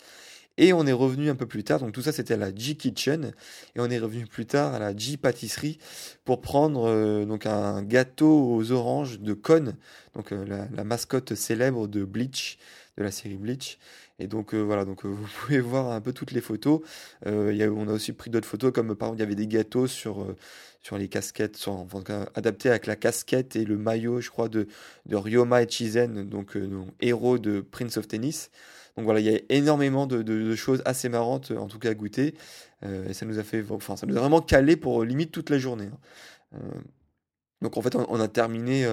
Et 0.57 0.71
on 0.71 0.87
est 0.87 0.93
revenu 0.93 1.29
un 1.29 1.35
peu 1.35 1.45
plus 1.45 1.65
tard, 1.65 1.81
donc 1.81 1.91
tout 1.91 2.01
ça 2.01 2.13
c'était 2.13 2.35
à 2.35 2.37
la 2.37 2.55
G 2.55 2.75
Kitchen, 2.75 3.33
et 3.75 3.79
on 3.79 3.89
est 3.89 3.99
revenu 3.99 4.25
plus 4.25 4.45
tard 4.45 4.73
à 4.73 4.79
la 4.79 4.95
G 4.95 5.17
Pâtisserie 5.17 5.79
pour 6.23 6.39
prendre 6.39 6.85
euh, 6.87 7.25
donc 7.25 7.45
un 7.45 7.83
gâteau 7.83 8.53
aux 8.53 8.71
oranges 8.71 9.19
de 9.19 9.33
Con, 9.33 9.73
donc 10.13 10.31
euh, 10.31 10.45
la, 10.45 10.83
mascotte 10.85 11.35
célèbre 11.35 11.87
de 11.87 12.05
Bleach, 12.05 12.57
de 12.97 13.03
la 13.03 13.11
série 13.11 13.35
Bleach. 13.35 13.77
Et 14.17 14.27
donc 14.27 14.53
voilà, 14.53 14.85
donc 14.85 15.05
vous 15.05 15.27
pouvez 15.41 15.59
voir 15.59 15.91
un 15.91 15.99
peu 15.99 16.13
toutes 16.13 16.31
les 16.31 16.39
photos. 16.39 16.79
On 17.25 17.87
a 17.89 17.91
aussi 17.91 18.13
pris 18.13 18.29
d'autres 18.29 18.47
photos, 18.47 18.71
comme 18.71 18.95
par 18.95 19.09
exemple 19.09 19.17
il 19.17 19.23
y 19.23 19.25
avait 19.25 19.35
des 19.35 19.47
gâteaux 19.47 19.87
sur, 19.87 20.33
sur 20.81 20.97
les 20.97 21.09
casquettes, 21.09 21.61
adaptés 22.33 22.69
avec 22.69 22.85
la 22.85 22.95
casquette 22.95 23.57
et 23.57 23.65
le 23.65 23.77
maillot, 23.77 24.21
je 24.21 24.29
crois, 24.29 24.47
de, 24.47 24.69
de 25.05 25.17
Ryoma 25.17 25.63
Echizen, 25.63 26.29
donc 26.29 26.57
héros 27.01 27.39
de 27.39 27.59
Prince 27.59 27.97
of 27.97 28.07
Tennis. 28.07 28.51
Donc 28.97 29.05
voilà, 29.05 29.19
il 29.19 29.25
y 29.25 29.35
a 29.35 29.39
énormément 29.49 30.07
de, 30.07 30.55
choses 30.55 30.81
assez 30.85 31.09
marrantes, 31.09 31.51
en 31.51 31.67
tout 31.67 31.79
cas 31.79 31.89
à 31.89 31.93
goûter. 31.93 32.35
Euh, 32.83 33.07
et 33.09 33.13
ça 33.13 33.25
nous 33.25 33.39
a 33.39 33.43
fait, 33.43 33.63
ça 33.63 34.05
nous 34.05 34.17
a 34.17 34.19
vraiment 34.19 34.41
calé 34.41 34.75
pour 34.77 35.01
euh, 35.01 35.05
limite 35.05 35.31
toute 35.31 35.49
la 35.49 35.57
journée. 35.57 35.89
Hein. 35.91 35.97
Euh, 36.55 36.81
donc 37.61 37.77
en 37.77 37.81
fait, 37.81 37.95
on, 37.95 38.19
a 38.19 38.27
terminé 38.27 38.85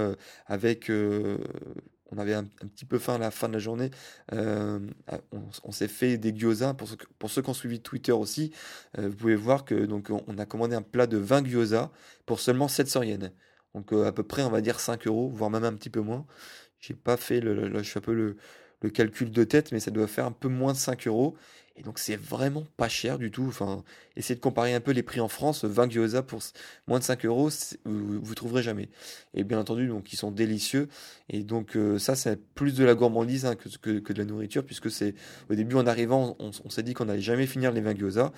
avec 0.47 0.91
on 0.91 2.19
avait 2.19 2.33
un, 2.33 2.45
petit 2.45 2.85
peu 2.87 2.99
faim 2.99 3.17
à 3.17 3.19
la 3.19 3.31
fin 3.31 3.49
de 3.49 3.53
la 3.53 3.59
journée. 3.59 3.91
on, 4.31 5.73
s'est 5.73 5.89
fait 5.89 6.17
des 6.17 6.33
gyoza. 6.35 6.73
Pour 6.73 6.89
ceux, 6.89 6.97
pour 7.19 7.29
ceux 7.29 7.43
qui 7.43 7.51
ont 7.51 7.55
suivi 7.55 7.81
Twitter 7.81 8.13
aussi, 8.13 8.53
vous 8.97 9.15
pouvez 9.15 9.35
voir 9.35 9.65
que 9.67 9.75
donc 9.75 10.11
on, 10.11 10.39
a 10.39 10.47
commandé 10.47 10.75
un 10.75 10.81
plat 10.81 11.07
de 11.07 11.19
20 11.19 11.47
gyoza 11.49 11.91
pour 12.25 12.41
seulement 12.41 12.69
700 12.69 13.03
yens. 13.03 13.31
Donc 13.75 13.93
à 13.93 14.13
peu 14.13 14.23
près, 14.23 14.43
on 14.43 14.51
va 14.51 14.63
dire 14.63 14.81
5 14.81 15.07
euros, 15.07 15.29
voire 15.29 15.51
même 15.51 15.65
un 15.65 15.75
petit 15.75 15.91
peu 15.91 16.01
moins. 16.01 16.25
J'ai 16.79 16.95
pas 16.95 17.17
fait 17.19 17.41
le, 17.41 17.77
je 17.79 17.83
suis 17.83 17.99
un 17.99 18.03
peu 18.03 18.15
le, 18.15 18.37
le 18.83 18.91
calcul 18.91 19.31
de 19.31 19.45
tête, 19.45 19.73
mais 19.73 19.81
ça 19.81 19.91
doit 19.91 20.07
faire 20.07 20.27
un 20.27 20.33
peu 20.33 20.49
moins 20.49 20.73
de 20.73 20.79
5 20.79 21.07
euros. 21.07 21.37
Et 21.77 21.83
donc 21.83 21.99
c'est 21.99 22.17
vraiment 22.17 22.65
pas 22.77 22.89
cher 22.89 23.19
du 23.19 23.31
tout. 23.31 23.47
Enfin, 23.49 23.83
essayez 24.17 24.35
de 24.35 24.41
comparer 24.41 24.75
un 24.75 24.81
peu 24.81 24.91
les 24.91 25.03
prix 25.03 25.21
en 25.21 25.29
France. 25.29 25.65
20 25.65 25.91
gyoza 25.91 26.23
pour 26.23 26.43
moins 26.87 26.99
de 26.99 27.05
5 27.05 27.25
euros, 27.25 27.49
vous, 27.85 28.35
trouverez 28.35 28.63
jamais. 28.63 28.91
Et 29.33 29.43
bien 29.43 29.59
entendu, 29.59 29.89
donc 29.89 30.13
ils 30.13 30.17
sont 30.17 30.31
délicieux. 30.31 30.89
Et 31.31 31.43
donc 31.43 31.77
euh, 31.77 31.99
ça, 31.99 32.15
c'est 32.15 32.37
plus 32.55 32.75
de 32.75 32.85
la 32.85 32.95
gourmandise 32.95 33.47
hein, 33.47 33.55
que, 33.57 33.99
que, 33.99 34.13
de 34.13 34.19
la 34.19 34.27
nourriture, 34.27 34.65
puisque 34.65 34.91
c'est 34.91 35.15
au 35.49 35.55
début 35.55 35.77
en 35.77 35.87
arrivant, 35.87 36.37
on, 36.39 36.71
s'est 36.71 36.83
dit 36.83 36.93
qu'on 36.93 37.07
n'allait 37.07 37.23
jamais 37.23 37.47
finir 37.47 37.73
les 37.73 37.81
20 37.81 37.99
gyoza. 37.99 38.33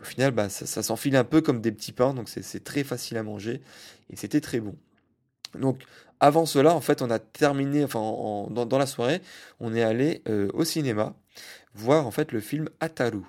au 0.00 0.04
final, 0.04 0.30
bah, 0.30 0.48
ça, 0.48 0.64
ça 0.66 0.84
s'enfile 0.84 1.16
un 1.16 1.24
peu 1.24 1.40
comme 1.40 1.60
des 1.60 1.72
petits 1.72 1.92
pains, 1.92 2.14
donc 2.14 2.28
c'est 2.28 2.62
très 2.62 2.84
facile 2.84 3.16
à 3.16 3.24
manger. 3.24 3.62
Et 4.10 4.16
c'était 4.16 4.40
très 4.40 4.60
bon. 4.60 4.76
Donc 5.58 5.82
avant 6.20 6.46
cela, 6.46 6.74
en 6.74 6.80
fait, 6.80 7.02
on 7.02 7.10
a 7.10 7.18
terminé, 7.18 7.84
enfin, 7.84 8.00
dans, 8.50 8.78
la 8.78 8.86
soirée, 8.86 9.20
on 9.60 9.74
est 9.74 9.82
allé 9.82 10.22
euh, 10.28 10.48
au 10.54 10.64
cinéma 10.64 11.14
voir 11.74 12.06
en 12.06 12.10
fait 12.10 12.32
le 12.32 12.40
film 12.40 12.70
Ataru. 12.80 13.20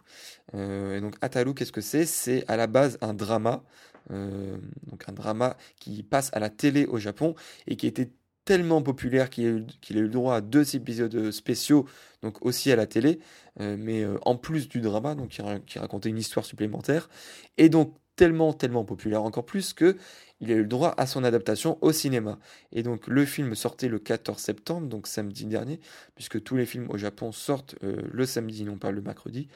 Euh, 0.56 0.98
et 0.98 1.02
donc 1.02 1.16
Ataru, 1.22 1.54
qu'est-ce 1.54 1.74
que 1.74 1.82
c'est? 1.82 2.06
C'est 2.06 2.46
à 2.48 2.56
la 2.56 2.68
base 2.68 2.98
un 3.02 3.14
drama, 3.14 3.64
euh, 4.12 4.58
donc 4.84 5.04
un 5.08 5.12
drama 5.12 5.58
qui 5.80 6.02
passe 6.04 6.30
à 6.32 6.40
la 6.40 6.50
télé 6.50 6.86
au 6.86 6.98
Japon 6.98 7.36
et 7.68 7.76
qui 7.76 7.88
était 7.88 8.10
tellement 8.46 8.82
populaire 8.82 9.30
qu'il 9.30 9.46
a, 9.46 9.50
eu 9.50 10.02
le 10.02 10.08
droit 10.08 10.36
à 10.36 10.42
deux 10.42 10.78
épisodes 10.78 11.32
spéciaux, 11.32 11.86
donc 12.24 12.46
aussi 12.46 12.72
à 12.72 12.78
la 12.78 12.88
télé, 12.88 13.20
mais 13.60 14.06
en 14.22 14.38
plus 14.38 14.70
du 14.70 14.80
drama, 14.80 15.16
donc 15.16 15.32
qui, 15.32 15.42
qui 15.66 15.80
racontait 15.80 16.08
une 16.08 16.18
histoire 16.18 16.46
supplémentaire, 16.46 17.10
et 17.58 17.68
donc 17.68 17.94
tellement, 18.18 18.52
tellement 18.52 18.84
populaire 18.84 19.24
encore 19.24 19.46
plus 19.46 19.72
que 19.72 19.96
il 20.40 20.52
a 20.52 20.56
eu 20.56 20.62
le 20.62 20.68
droit 20.68 20.94
à 20.98 21.08
son 21.08 21.24
adaptation 21.24 21.78
au 21.82 21.92
cinéma. 21.92 22.38
Et 22.72 22.84
donc 22.84 23.08
le 23.08 23.26
film 23.26 23.56
sortait 23.56 23.88
le 23.88 24.00
14 24.00 24.38
septembre, 24.38 24.88
donc 24.88 25.08
samedi 25.08 25.46
dernier, 25.46 25.80
puisque 26.16 26.44
tous 26.44 26.56
les 26.56 26.66
films 26.66 26.90
au 26.90 26.98
Japon 26.98 27.32
sortent 27.32 27.76
euh, 27.84 28.02
le 28.12 28.26
samedi, 28.26 28.64
non 28.64 28.78
pas 28.78 28.92
le 28.92 29.02
mercredi, 29.02 29.48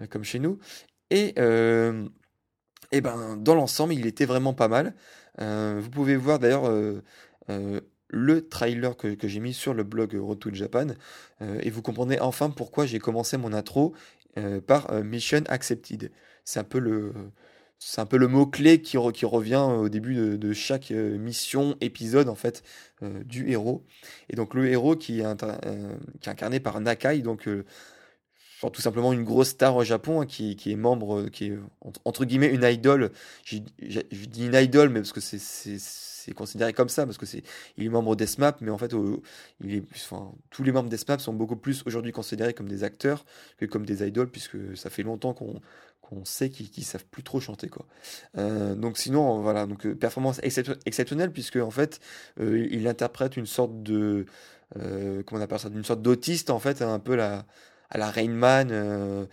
euh, 0.00 0.06
comme 0.06 0.24
chez 0.24 0.38
nous. 0.38 0.58
Et, 1.10 1.34
euh, 1.38 2.08
et 2.90 3.00
ben, 3.00 3.36
dans 3.36 3.54
l'ensemble, 3.54 3.94
il 3.94 4.06
était 4.06 4.24
vraiment 4.24 4.54
pas 4.54 4.68
mal. 4.68 4.94
vous 5.38 5.90
pouvez 5.90 6.16
voir 6.16 6.38
d'ailleurs 6.38 6.70
le 8.08 8.48
trailer 8.48 8.96
que, 8.96 9.16
j'ai 9.22 9.40
mis 9.40 9.52
sur 9.54 9.74
le 9.74 9.82
blog 9.84 10.14
Road 10.14 10.38
to 10.38 10.52
Japan, 10.52 10.88
et 11.40 11.70
vous 11.70 11.82
comprenez 11.82 12.20
enfin 12.20 12.50
pourquoi 12.50 12.86
j'ai 12.86 12.98
commencé 12.98 13.36
mon 13.36 13.52
intro 13.52 13.94
par 14.66 14.92
Mission 15.02 15.42
Accepted. 15.48 16.10
C'est 16.44 16.60
un 16.60 16.64
peu 16.64 16.78
le 16.78 17.12
c'est 17.78 18.00
un 18.00 18.06
peu 18.06 18.16
le 18.16 18.28
mot-clé 18.28 18.80
qui, 18.80 18.96
revient 18.96 19.56
au 19.56 19.88
début 19.88 20.14
de, 20.14 20.52
chaque 20.52 20.90
euh, 20.90 21.18
mission, 21.18 21.76
épisode 21.80 22.28
en 22.28 22.34
fait, 22.34 22.62
euh, 23.02 23.22
du 23.24 23.50
héros. 23.50 23.84
Et 24.30 24.36
donc 24.36 24.54
le 24.54 24.68
héros 24.68 24.96
qui 24.96 25.20
est, 25.20 25.24
euh, 25.24 25.96
incarné 26.26 26.60
par 26.60 26.80
Nakai, 26.80 27.18
donc 27.18 27.48
tout 28.72 28.80
simplement 28.80 29.12
une 29.12 29.24
grosse 29.24 29.50
star 29.50 29.76
au 29.76 29.84
Japon, 29.84 30.22
hein, 30.22 30.26
qui, 30.26 30.56
est 30.66 30.76
membre, 30.76 31.28
qui 31.28 31.48
est 31.48 31.58
entre 32.04 32.24
guillemets 32.24 32.48
une 32.48 32.64
idole. 32.64 33.10
Je 33.44 33.58
dis 33.58 34.46
une 34.46 34.54
idole, 34.54 34.88
mais 34.88 35.00
parce 35.00 35.12
que 35.12 35.20
c'est 35.20 36.32
considéré 36.32 36.72
comme 36.72 36.88
ça, 36.88 37.04
parce 37.04 37.18
que 37.18 37.26
c'est 37.26 37.42
il 37.76 37.84
est 37.84 37.88
membre 37.90 38.16
d'ESMAP, 38.16 38.62
mais 38.62 38.70
en 38.70 38.78
fait, 38.78 38.88
tous 38.88 40.62
les 40.62 40.72
membres 40.72 40.88
d'ESMAP 40.88 41.20
sont 41.20 41.34
beaucoup 41.34 41.56
plus 41.56 41.82
aujourd'hui 41.84 42.12
considérés 42.12 42.54
comme 42.54 42.68
des 42.68 42.84
acteurs 42.84 43.26
que 43.58 43.66
comme 43.66 43.84
des 43.84 44.06
idoles, 44.06 44.30
puisque 44.30 44.76
ça 44.76 44.88
fait 44.88 45.02
longtemps 45.02 45.34
qu'on 45.34 45.60
qu'on 46.04 46.24
sait 46.24 46.50
qu'ils 46.50 46.84
savent 46.84 47.06
plus 47.06 47.22
trop 47.22 47.40
chanter 47.40 47.68
quoi. 47.68 47.86
Euh, 48.36 48.74
donc 48.74 48.98
sinon 48.98 49.40
voilà 49.40 49.66
donc 49.66 49.86
euh, 49.86 49.94
performance 49.94 50.40
exceptionnelle 50.42 51.32
puisque 51.32 51.56
en 51.56 51.70
fait 51.70 52.00
euh, 52.40 52.66
il 52.70 52.86
interprète 52.86 53.36
une 53.36 53.46
sorte 53.46 53.82
de 53.82 54.26
comment 55.24 55.40
on 55.40 55.44
appelle 55.44 55.58
ça 55.58 55.70
d'une 55.70 55.84
sorte 55.84 56.02
d'autiste 56.02 56.50
en 56.50 56.58
fait 56.58 56.82
un 56.82 56.98
peu 56.98 57.14
la 57.14 57.46
à 57.90 57.98
la 57.98 58.10
Rainman 58.10 59.28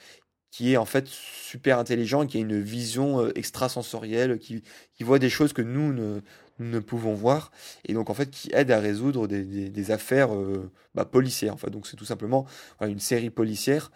qui 0.51 0.73
est 0.73 0.77
en 0.77 0.85
fait 0.85 1.07
super 1.07 1.79
intelligent 1.79 2.27
qui 2.27 2.37
a 2.37 2.41
une 2.41 2.61
vision 2.61 3.27
extrasensorielle 3.29 4.37
qui, 4.37 4.63
voit 4.99 5.17
des 5.17 5.31
choses 5.31 5.51
que 5.53 5.63
nous 5.63 6.21
ne, 6.59 6.79
pouvons 6.79 7.15
voir 7.15 7.51
et 7.85 7.93
donc 7.93 8.11
en 8.11 8.13
fait 8.13 8.29
qui 8.29 8.51
aide 8.53 8.69
à 8.69 8.79
résoudre 8.79 9.27
des, 9.27 9.91
affaires 9.91 10.29
bah, 10.93 11.05
policières 11.05 11.55
en 11.55 11.69
donc 11.71 11.87
c'est 11.87 11.97
tout 11.97 12.05
simplement 12.05 12.45
une 12.81 12.99
série 12.99 13.31
policière 13.31 13.91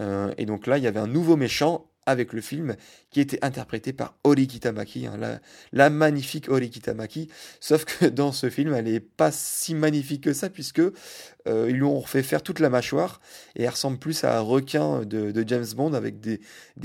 et 0.00 0.46
donc 0.46 0.66
là 0.66 0.78
il 0.78 0.84
y 0.84 0.88
avait 0.88 1.00
un 1.00 1.06
nouveau 1.06 1.36
méchant 1.36 1.88
avec 2.08 2.32
le 2.32 2.40
film 2.40 2.74
qui 3.10 3.20
était 3.20 3.38
interprété 3.44 3.92
par 3.92 4.16
Ori 4.24 4.46
Kitamaki, 4.46 5.06
hein, 5.06 5.38
la, 5.72 5.90
magnifique 5.90 6.48
Ori 6.48 6.70
Kitamaki. 6.70 7.28
Sauf 7.60 7.84
que 7.84 8.06
dans 8.20 8.32
ce 8.32 8.48
film, 8.48 8.72
elle 8.72 8.86
n'est 8.86 8.98
pas 9.00 9.30
si 9.30 9.74
magnifique 9.74 10.24
que 10.24 10.32
ça, 10.32 10.48
puisque 10.48 10.80
euh, 10.80 11.66
ils 11.68 11.76
lui 11.76 11.82
ont 11.82 12.00
refait 12.00 12.22
faire 12.22 12.42
toute 12.42 12.60
la 12.60 12.70
mâchoire 12.70 13.20
et 13.56 13.64
elle 13.64 13.70
ressemble 13.70 13.98
plus 13.98 14.24
à 14.24 14.38
un 14.38 14.40
requin 14.40 15.04
de, 15.04 15.44
James 15.46 15.66
Bond 15.76 15.92
avec 15.92 16.18
des, 16.20 16.40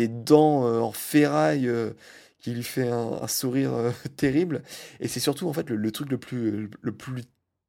dents 0.07 0.67
euh, 0.67 0.79
en 0.79 0.91
ferraille. 0.91 1.67
Euh, 1.67 1.91
qui 2.39 2.51
lui 2.51 2.63
fait 2.63 2.89
un, 2.89 3.25
sourire 3.29 3.71
terrible 4.17 4.63
et 4.99 5.07
c'est 5.07 5.21
surtout 5.21 5.47
en 5.47 5.53
fait 5.53 5.69
le, 5.69 5.91
truc 5.93 6.11
le 6.11 6.17
plus 6.17 6.69
le 6.81 6.91
plus 6.91 7.23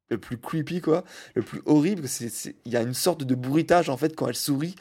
le 0.09 0.17
plus 0.17 0.37
creepy 0.37 0.81
quoi 0.81 1.05
le 1.33 1.43
plus 1.43 1.61
horrible 1.65 2.09
c'est 2.09 2.57
il 2.65 2.73
y 2.73 2.75
a 2.75 2.81
une 2.81 2.93
sorte 2.93 3.23
de 3.23 3.35
bruitage 3.35 3.87
en 3.87 3.95
fait 3.95 4.17
quand 4.17 4.27
elle 4.27 4.35
sourit 4.35 4.75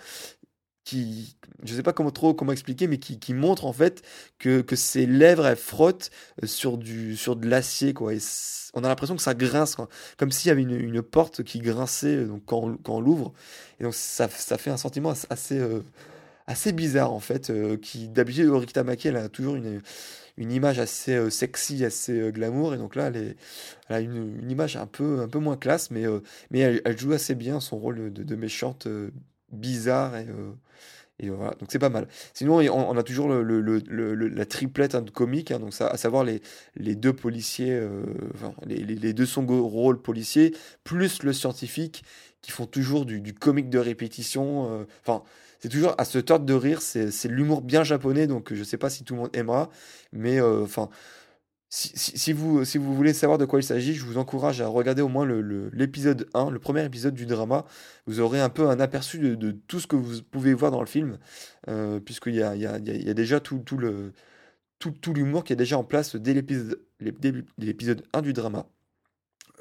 qui, 0.85 1.37
je 1.63 1.75
sais 1.75 1.83
pas 1.83 1.93
comment 1.93 2.11
trop 2.11 2.35
comment 2.35 2.53
expliquer, 2.53 2.87
mais 2.87 2.99
qui, 2.99 3.19
qui 3.19 3.35
montre 3.35 3.65
en 3.65 3.73
fait 3.73 4.03
que, 4.39 4.61
que 4.61 4.77
ses 4.77 5.07
lèvres 5.07 5.47
elles 5.47 5.57
frottent 5.57 6.11
euh, 6.43 6.47
sur 6.47 6.79
du 6.79 7.17
sur 7.17 7.37
de 7.37 7.49
l'acier 7.49 7.95
quoi. 7.95 8.15
Et 8.15 8.19
on 8.75 8.85
a 8.85 8.89
l'impression 8.89 9.17
que 9.17 9.23
ça 9.23 9.35
grince, 9.35 9.77
comme 10.19 10.31
s'il 10.31 10.49
y 10.49 10.53
avait 10.53 10.63
une, 10.63 10.79
une, 10.79 11.03
porte 11.03 11.43
qui 11.43 11.61
grinçait 11.61 12.17
euh, 12.17 12.27
donc 12.27 12.43
quand 12.45 12.59
on, 12.59 12.77
quand 12.77 12.97
on 12.97 13.01
l'ouvre. 13.01 13.33
Et 13.81 13.85
donc 13.85 13.95
ça, 13.95 14.29
ça 14.29 14.59
fait 14.59 14.71
un 14.71 14.77
sentiment 14.77 15.15
assez 15.31 15.59
euh, 15.59 15.81
assez 16.47 16.73
bizarre 16.73 17.13
en 17.13 17.21
fait. 17.21 17.51
qui 17.81 18.09
d'habitude 18.09 18.51
Rikita 18.51 18.85
Maki 18.85 19.09
elle 19.09 19.17
a 19.17 19.29
toujours 19.29 19.57
une 19.57 19.81
une 20.37 20.51
image 20.51 20.81
assez 20.81 21.31
sexy, 21.31 21.85
assez 21.85 22.33
glamour, 22.33 22.75
et 22.75 22.77
donc 22.77 22.97
là, 22.97 23.07
elle, 23.07 23.37
a 23.89 24.01
une, 24.01 24.51
image 24.51 24.77
un 24.77 24.87
peu, 24.87 25.21
un 25.21 25.29
peu 25.29 25.39
moins 25.39 25.57
classe, 25.57 25.93
mais, 25.93 26.07
mais 26.51 26.59
elle, 26.59 26.99
joue 26.99 27.13
assez 27.13 27.37
bien 27.37 27.61
son 27.61 27.79
rôle 27.79 28.13
de 28.13 28.35
méchante 28.35 28.89
bizarre 29.55 30.17
et, 30.17 30.27
et 31.21 31.31
voilà, 31.31 31.53
donc 31.53 31.69
c'est 31.71 31.79
pas 31.79 31.91
mal. 31.91 32.09
Sinon, 32.33 32.57
on, 32.57 32.97
a 32.97 33.03
toujours 33.05 33.29
le, 33.29 33.61
la 34.29 34.47
triplette 34.47 34.97
hein, 34.97 35.03
de 35.03 35.11
comiques, 35.11 35.53
hein, 35.53 35.61
donc 35.61 35.73
ça, 35.73 35.87
à 35.87 35.97
savoir 35.97 36.25
les, 36.25 36.43
les 36.75 36.97
deux 36.97 37.13
policiers, 37.13 37.71
euh, 37.71 38.03
enfin, 38.35 38.53
les, 38.67 38.79
les, 38.79 39.13
deux 39.13 39.27
second 39.27 39.63
rôles 39.63 40.03
policiers, 40.03 40.55
plus 40.83 41.23
le 41.23 41.33
scientifique, 41.33 42.05
qui 42.43 42.51
font 42.51 42.67
toujours 42.67 43.07
du, 43.07 43.33
comique 43.33 43.71
de 43.71 43.79
répétition. 43.79 44.69
Euh, 44.73 44.85
enfin, 45.07 45.23
c'est 45.61 45.69
toujours 45.69 45.95
à 45.99 46.05
se 46.05 46.19
tordre 46.19 46.47
de 46.47 46.55
rire, 46.55 46.83
c'est 46.83 47.29
l'humour 47.29 47.63
bien 47.63 47.85
japonais, 47.85 48.27
donc 48.27 48.53
je 48.53 48.65
sais 48.65 48.77
pas 48.77 48.91
si 48.91 49.05
tout 49.05 49.15
le 49.15 49.21
monde 49.21 49.31
aimera, 49.35 49.71
mais 50.13 50.41
euh, 50.41 50.67
si, 51.75 52.33
vous, 52.33 52.65
si 52.65 52.79
vous 52.79 52.95
voulez 52.95 53.13
savoir 53.13 53.37
de 53.37 53.45
quoi 53.45 53.59
il 53.59 53.65
s'agit, 53.65 53.95
je 53.95 54.05
vous 54.05 54.17
encourage 54.17 54.61
à 54.61 54.69
regarder 54.69 55.03
au 55.03 55.09
moins 55.09 55.27
l'épisode 55.73 56.21
le, 56.33 56.39
1, 56.41 56.51
le 56.51 56.59
premier 56.61 56.85
épisode 56.85 57.15
du 57.15 57.27
drama. 57.27 57.65
Vous 58.07 58.21
aurez 58.21 58.41
un 58.41 58.49
peu 58.49 58.69
un 58.69 58.79
aperçu 58.79 59.19
de, 59.19 59.51
tout 59.51 59.81
ce 59.81 59.89
que 59.89 59.97
vous 59.97 60.23
pouvez 60.23 60.55
voir 60.55 60.71
dans 60.71 60.81
le 60.81 60.87
film, 60.87 61.19
euh, 61.69 61.99
puisqu'il 61.99 62.37
y 62.37 62.43
a, 62.43 62.79
déjà 62.79 63.41
tout, 63.41 63.59
tout 63.59 63.77
le 63.77 64.13
tout, 64.79 64.93
tout 64.93 65.15
l'humour 65.15 65.43
qui 65.43 65.53
est 65.53 65.57
déjà 65.57 65.77
en 65.77 65.83
place 65.83 66.15
dès 66.15 66.33
l'épisode 66.33 68.07
1 68.13 68.23
du 68.23 68.33
drama. 68.33 68.67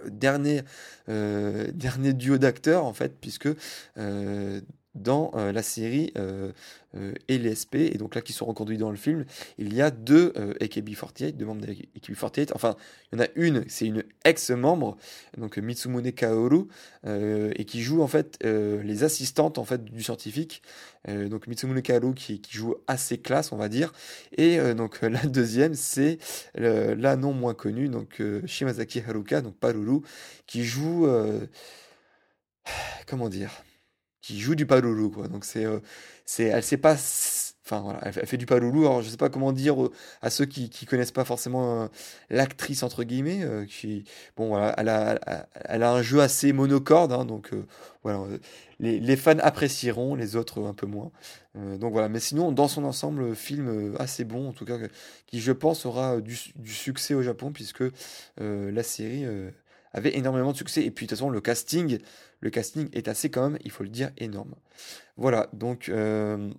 Dernier, 0.06 0.62
euh, 1.10 1.72
dernier 1.74 2.14
duo 2.14 2.38
d'acteurs, 2.38 2.86
en 2.86 2.94
fait, 2.94 3.18
puisque 3.20 3.48
euh, 3.98 4.62
dans 4.96 5.32
euh, 5.36 5.52
la 5.52 5.64
série 5.64 6.12
euh, 6.18 6.52
euh, 6.96 7.14
et 7.28 7.38
les 7.40 7.56
SP, 7.58 7.90
et 7.92 7.98
donc 7.98 8.14
là 8.14 8.22
qui 8.22 8.34
sont 8.34 8.46
reconduits 8.46 8.78
dans 8.78 8.92
le 8.92 8.98
film, 8.98 9.26
il 9.58 9.74
y 9.74 9.82
a 9.82 9.90
deux 9.90 10.34
AKB48, 10.62 11.32
deux 11.32 11.46
membres 11.46 11.66
de 11.66 11.74
AKB48. 11.74 12.52
Enfin, 12.54 12.76
il 13.12 13.18
y 13.18 13.22
en 13.22 13.26
a 13.26 13.28
une, 13.36 13.66
c'est 13.68 13.88
une 13.88 14.04
ex-membre, 14.24 14.98
donc 15.38 15.58
Mitsumune 15.58 16.12
Kaoru, 16.12 16.68
et 17.06 17.66
qui 17.66 17.82
joue 17.82 18.04
en 18.04 18.08
fait 18.08 18.38
les 18.44 19.04
assistantes 19.04 19.58
en 19.58 19.64
fait 19.64 19.84
du 19.84 20.04
scientifique. 20.04 20.62
donc 21.08 21.48
Mitsumune 21.48 21.82
Kaoru 21.82 22.14
qui, 22.14 22.40
qui, 22.42 22.56
joue 22.56 22.76
assez 22.86 23.18
classe, 23.18 23.52
on 23.52 23.58
va 23.58 23.70
dire. 23.70 23.92
Et 24.38 24.60
donc 24.76 25.02
la 25.02 25.24
deuxième, 25.24 25.74
c'est 25.74 26.20
la 26.54 27.16
non 27.16 27.34
moins 27.34 27.56
connue, 27.56 27.90
donc 27.90 28.22
Shimazaki 28.46 29.02
Haruka, 29.08 29.42
donc 29.42 29.56
Paruru, 29.56 30.02
qui 30.46 30.64
joue 30.64 31.08
comment 33.08 33.30
dire? 33.30 33.64
Qui 34.24 34.40
joue 34.40 34.56
du 34.56 34.66
paloulou 34.66 35.12
quoi. 35.12 35.28
Donc 35.28 35.46
c'est 35.46 35.66
euh, 35.66 35.80
c'est 36.26 36.46
elle 36.46 36.64
sait 36.64 36.78
pas 36.78 36.94
enfin 37.66 37.82
voilà 37.82 38.00
elle, 38.04 38.26
fait 38.26 38.38
du 38.38 38.46
paloulou 38.46 38.86
alors 38.86 39.02
je 39.02 39.10
sais 39.10 39.18
pas 39.18 39.30
comment 39.30 39.52
dire 39.52 39.84
euh, 39.84 39.92
à 40.22 40.30
ceux 40.30 40.46
qui 40.46 40.70
qui 40.70 40.86
connaissent 40.86 41.12
pas 41.12 41.26
forcément 41.26 41.84
euh, 41.84 41.88
l'actrice 42.30 42.84
entre 42.84 43.04
guillemets 43.04 43.46
qui 43.68 44.06
bon 44.38 44.48
voilà 44.48 44.74
elle 44.78 44.90
a 44.90 45.46
elle 45.66 45.84
a 45.84 45.92
un 45.92 46.02
jeu 46.02 46.22
assez 46.22 46.54
monocorde 46.54 47.12
hein, 47.12 47.26
donc 47.26 47.52
voilà 48.02 48.24
les, 48.80 49.00
les, 49.00 49.16
fans 49.16 49.40
apprécieront 49.40 50.16
les 50.16 50.36
autres 50.36 50.64
un 50.66 50.74
peu 50.74 50.88
moins. 50.88 51.12
Donc 51.56 51.94
voilà 51.94 52.10
mais 52.10 52.20
sinon 52.20 52.52
dans 52.52 52.68
son 52.68 52.84
ensemble 52.84 53.36
film 53.36 53.96
assez 54.00 54.24
bon 54.24 54.50
en 54.50 54.54
tout 54.54 54.66
cas 54.66 54.78
qui 55.28 55.40
je 55.40 55.52
pense 55.52 55.86
aura 55.86 56.20
du, 56.20 56.38
du 56.56 56.74
succès 56.74 57.14
au 57.14 57.22
Japon 57.22 57.52
puisque 57.52 57.84
la 58.38 58.84
série 58.84 59.26
avait 59.94 60.18
énormément 60.18 60.52
de 60.52 60.58
succès. 60.58 60.84
Et 60.84 60.92
puis 60.92 61.06
de 61.06 61.10
toute 61.10 61.18
façon, 61.18 61.30
le 61.30 61.42
casting, 61.42 62.00
le 62.40 62.50
casting 62.50 62.90
est 62.94 63.08
assez 63.08 63.30
quand 63.30 63.50
même, 63.50 63.60
il 63.64 63.72
faut 63.72 63.84
le 63.84 63.90
dire, 63.90 64.12
énorme. 64.18 64.56
Voilà, 65.18 65.50
donc 65.54 65.90
euh, 65.90 66.50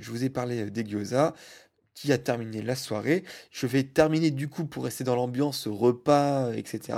je 0.00 0.10
vous 0.10 0.24
ai 0.24 0.30
parlé 0.30 0.70
des 0.70 0.84
gyoza 0.84 1.34
qui 1.94 2.12
a 2.12 2.18
terminé 2.18 2.62
la 2.62 2.76
soirée. 2.76 3.24
Je 3.50 3.66
vais 3.66 3.82
terminer 3.82 4.30
du 4.30 4.48
coup 4.48 4.64
pour 4.64 4.84
rester 4.84 5.02
dans 5.02 5.16
l'ambiance 5.16 5.66
repas, 5.66 6.52
etc. 6.52 6.96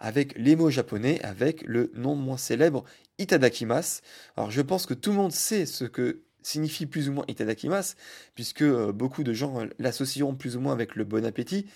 avec 0.00 0.36
les 0.36 0.56
mots 0.56 0.70
japonais, 0.70 1.20
avec 1.22 1.62
le 1.62 1.92
non 1.94 2.16
moins 2.16 2.36
célèbre 2.36 2.84
Itadakimas. 3.18 4.00
Alors 4.36 4.50
je 4.50 4.60
pense 4.60 4.86
que 4.86 4.94
tout 4.94 5.10
le 5.10 5.16
monde 5.16 5.32
sait 5.32 5.66
ce 5.66 5.84
que 5.84 6.22
signifie 6.42 6.86
plus 6.86 7.08
ou 7.08 7.12
moins 7.12 7.24
Itadakimas, 7.28 7.94
puisque 8.34 8.62
euh, 8.62 8.92
beaucoup 8.92 9.22
de 9.22 9.32
gens 9.32 9.60
euh, 9.60 9.66
l'associeront 9.78 10.34
plus 10.34 10.56
ou 10.56 10.60
moins 10.60 10.72
avec 10.72 10.94
le 10.96 11.04
bon 11.04 11.24
appétit. 11.24 11.66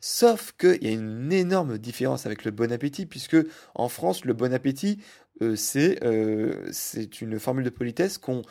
Sauf 0.00 0.52
qu'il 0.58 0.82
y 0.82 0.88
a 0.88 0.92
une 0.92 1.32
énorme 1.32 1.78
différence 1.78 2.26
avec 2.26 2.44
le 2.44 2.50
bon 2.50 2.70
appétit, 2.72 3.06
puisque 3.06 3.36
en 3.74 3.88
France, 3.88 4.24
le 4.24 4.34
bon 4.34 4.52
appétit, 4.52 4.98
euh, 5.42 5.56
euh, 5.76 6.68
c'est 6.72 7.20
une 7.20 7.38
formule 7.38 7.64
de 7.64 7.70
politesse 7.70 8.18
qu'on 8.18 8.42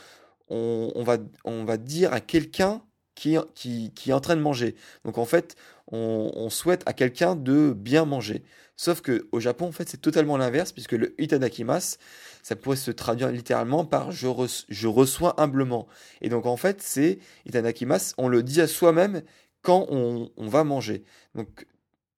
on, 0.50 1.04
va, 1.04 1.18
on 1.44 1.64
va 1.66 1.78
dire 1.78 2.14
à 2.14 2.20
quelqu'un 2.20 2.82
qui, 3.16 3.38
qui, 3.56 4.10
est 4.10 4.14
en 4.14 4.20
train 4.20 4.36
de 4.36 4.42
manger. 4.42 4.76
Donc 5.06 5.18
en 5.18 5.26
fait, 5.26 5.56
on, 5.92 6.50
souhaite 6.50 6.84
à 6.86 6.94
quelqu'un 6.94 7.36
de 7.36 7.74
bien 7.74 8.06
manger. 8.06 8.44
Sauf 8.76 9.02
que 9.02 9.28
au 9.32 9.40
Japon, 9.40 9.68
en 9.68 9.72
fait, 9.72 9.88
c'est 9.88 10.02
totalement 10.02 10.36
l'inverse, 10.36 10.74
puisque 10.74 10.92
le 10.92 11.20
itadakimasu, 11.20 11.98
ça 12.44 12.58
pourrait 12.58 12.76
se 12.76 12.92
traduire 12.92 13.32
littéralement 13.32 13.86
par 13.86 14.12
je, 14.12 14.28
je 14.68 14.88
reçois 14.88 15.40
humblement. 15.40 15.88
Et 16.22 16.28
donc 16.28 16.46
en 16.46 16.58
fait, 16.58 16.82
c'est 16.82 17.20
itadakimasu, 17.46 18.14
on 18.18 18.28
le 18.28 18.44
dit 18.44 18.60
à 18.60 18.68
soi-même 18.68 19.22
quand 19.66 19.88
on, 19.90 20.30
va 20.38 20.64
manger. 20.64 21.04
Donc, 21.34 21.66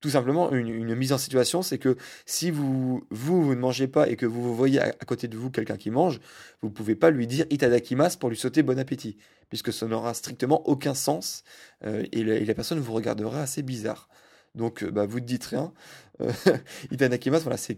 tout 0.00 0.10
simplement, 0.10 0.52
une, 0.52 0.94
mise 0.94 1.12
en 1.12 1.18
situation, 1.18 1.62
c'est 1.62 1.78
que 1.78 1.96
si 2.26 2.50
vous, 2.50 3.02
vous, 3.10 3.54
ne 3.54 3.58
mangez 3.58 3.88
pas 3.88 4.08
et 4.08 4.16
que 4.16 4.26
vous, 4.26 4.54
voyez 4.54 4.80
à, 4.80 4.92
côté 4.92 5.26
de 5.28 5.36
vous 5.36 5.50
quelqu'un 5.50 5.78
qui 5.78 5.90
mange, 5.90 6.20
vous 6.60 6.68
ne 6.68 6.74
pouvez 6.74 6.94
pas 6.94 7.10
lui 7.10 7.26
dire 7.26 7.46
itadakimasu 7.50 8.18
pour 8.18 8.28
lui 8.28 8.36
sauter 8.36 8.62
bon 8.62 8.78
appétit, 8.78 9.16
puisque 9.48 9.72
ça 9.72 9.86
n'aura 9.86 10.12
strictement 10.12 10.68
aucun 10.68 10.94
sens 10.94 11.42
euh, 11.84 12.04
et, 12.12 12.22
la, 12.22 12.54
personne 12.54 12.78
vous 12.80 12.92
regardera 12.92 13.40
assez 13.40 13.62
bizarre. 13.62 14.10
Donc, 14.54 14.82
euh, 14.82 14.90
bah, 14.90 15.06
vous 15.06 15.20
ne 15.20 15.24
dites 15.24 15.46
rien. 15.46 15.72
Euh, 16.20 16.30
itadakimasu, 16.90 17.44
voilà, 17.44 17.56
c'est 17.56 17.76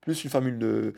plus 0.00 0.24
une 0.24 0.30
formule 0.30 0.58
de, 0.58 0.92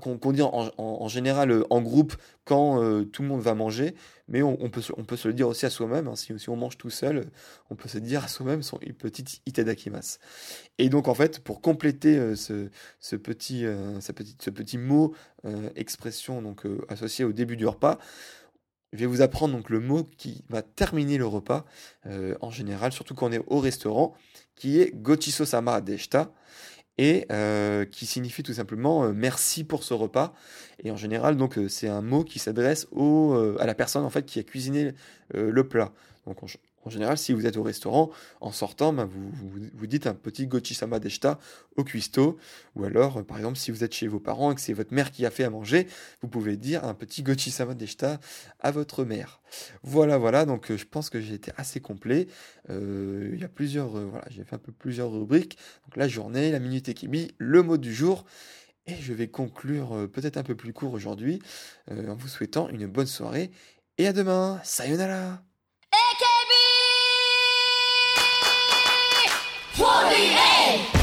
qu'on 0.00 0.32
dit 0.32 0.42
en, 0.42 1.08
général 1.08 1.64
en 1.70 1.80
groupe 1.80 2.16
quand 2.44 2.80
tout 3.12 3.22
le 3.22 3.28
monde 3.28 3.40
va 3.40 3.54
manger, 3.54 3.94
mais 4.28 4.42
on, 4.42 4.56
peut, 4.68 4.80
se 4.80 5.28
le 5.28 5.34
dire 5.34 5.48
aussi 5.48 5.66
à 5.66 5.70
soi-même. 5.70 6.08
Hein. 6.08 6.16
si, 6.16 6.48
on 6.48 6.56
mange 6.56 6.76
tout 6.76 6.90
seul, 6.90 7.26
on 7.70 7.76
peut 7.76 7.88
se 7.88 7.98
dire 7.98 8.24
à 8.24 8.28
soi-même 8.28 8.62
son 8.62 8.78
petit 8.78 9.40
itadakimasu. 9.46 10.18
Et 10.78 10.88
donc 10.88 11.06
en 11.06 11.14
fait, 11.14 11.40
pour 11.40 11.60
compléter 11.60 12.34
ce, 12.34 12.68
ce, 12.98 13.16
petit, 13.16 13.64
ce, 14.00 14.50
petit, 14.50 14.78
mot, 14.78 15.14
expression 15.76 16.42
donc 16.42 16.62
associé 16.88 17.24
au 17.24 17.32
début 17.32 17.56
du 17.56 17.66
repas, 17.66 17.98
je 18.92 18.98
vais 18.98 19.06
vous 19.06 19.20
apprendre 19.22 19.54
donc 19.54 19.70
le 19.70 19.80
mot 19.80 20.04
qui 20.16 20.44
va 20.48 20.62
terminer 20.62 21.18
le 21.18 21.26
repas 21.26 21.64
en 22.40 22.50
général, 22.50 22.92
surtout 22.92 23.14
quand 23.14 23.28
on 23.28 23.32
est 23.32 23.44
au 23.46 23.60
restaurant, 23.60 24.14
qui 24.56 24.80
est 24.80 24.92
gochiso 24.94 25.44
sama 25.44 25.80
deshita 25.80 26.32
et 26.98 27.26
euh, 27.30 27.84
qui 27.84 28.06
signifie 28.06 28.42
tout 28.42 28.54
simplement 28.54 29.04
euh, 29.04 29.12
merci 29.14 29.64
pour 29.64 29.84
ce 29.84 29.94
repas. 29.94 30.34
Et 30.82 30.90
en 30.90 30.96
général, 30.96 31.36
donc 31.36 31.58
euh, 31.58 31.68
c'est 31.68 31.88
un 31.88 32.02
mot 32.02 32.24
qui 32.24 32.38
s'adresse 32.38 32.86
à 33.58 33.66
la 33.66 33.74
personne 33.74 34.04
en 34.04 34.10
fait 34.10 34.24
qui 34.24 34.38
a 34.38 34.42
cuisiné 34.42 34.92
le 35.34 35.68
plat. 35.68 35.92
En 36.86 36.90
général, 36.90 37.18
si 37.18 37.32
vous 37.32 37.46
êtes 37.46 37.56
au 37.56 37.64
restaurant, 37.64 38.10
en 38.40 38.52
sortant, 38.52 38.92
ben, 38.92 39.06
vous, 39.06 39.28
vous, 39.74 39.86
dites 39.88 40.06
un 40.06 40.14
petit 40.14 40.46
Gochisama 40.46 41.00
deshita 41.00 41.40
au 41.74 41.82
cuistot. 41.82 42.38
Ou 42.76 42.84
alors, 42.84 43.18
euh, 43.18 43.22
par 43.24 43.38
exemple, 43.38 43.58
si 43.58 43.72
vous 43.72 43.82
êtes 43.82 43.92
chez 43.92 44.06
vos 44.06 44.20
parents 44.20 44.52
et 44.52 44.54
que 44.54 44.60
c'est 44.60 44.72
votre 44.72 44.94
mère 44.94 45.10
qui 45.10 45.26
a 45.26 45.30
fait 45.30 45.42
à 45.42 45.50
manger, 45.50 45.88
vous 46.22 46.28
pouvez 46.28 46.56
dire 46.56 46.84
un 46.84 46.94
petit 46.94 47.24
Gochisama 47.24 47.74
deshita 47.74 48.20
à 48.60 48.70
votre 48.70 49.04
mère. 49.04 49.40
Voilà, 49.82 50.16
voilà. 50.16 50.44
Donc, 50.46 50.70
euh, 50.70 50.76
je 50.76 50.84
pense 50.84 51.10
que 51.10 51.20
j'ai 51.20 51.34
été 51.34 51.50
assez 51.56 51.80
complet. 51.80 52.28
Euh, 52.70 53.30
il 53.34 53.40
y 53.40 53.44
a 53.44 53.48
plusieurs, 53.48 53.88
voilà, 53.88 54.24
j'ai 54.30 54.44
fait 54.44 54.54
un 54.54 54.60
peu 54.60 54.70
plusieurs 54.70 55.10
rubriques. 55.10 55.58
Donc, 55.86 55.96
la 55.96 56.06
journée, 56.06 56.52
la 56.52 56.60
minute 56.60 56.88
Ekibi, 56.88 57.32
le 57.38 57.64
mot 57.64 57.78
du 57.78 57.92
jour. 57.92 58.24
Et 58.86 58.94
je 58.94 59.12
vais 59.12 59.26
conclure 59.26 60.08
peut-être 60.12 60.36
un 60.36 60.44
peu 60.44 60.54
plus 60.54 60.72
court 60.72 60.92
aujourd'hui 60.92 61.42
en 61.90 62.14
vous 62.14 62.28
souhaitant 62.28 62.68
une 62.68 62.86
bonne 62.86 63.08
soirée 63.08 63.50
et 63.98 64.06
à 64.06 64.12
demain. 64.12 64.60
Sayonara! 64.62 65.42
Holy 69.78 70.32
A! 70.32 70.95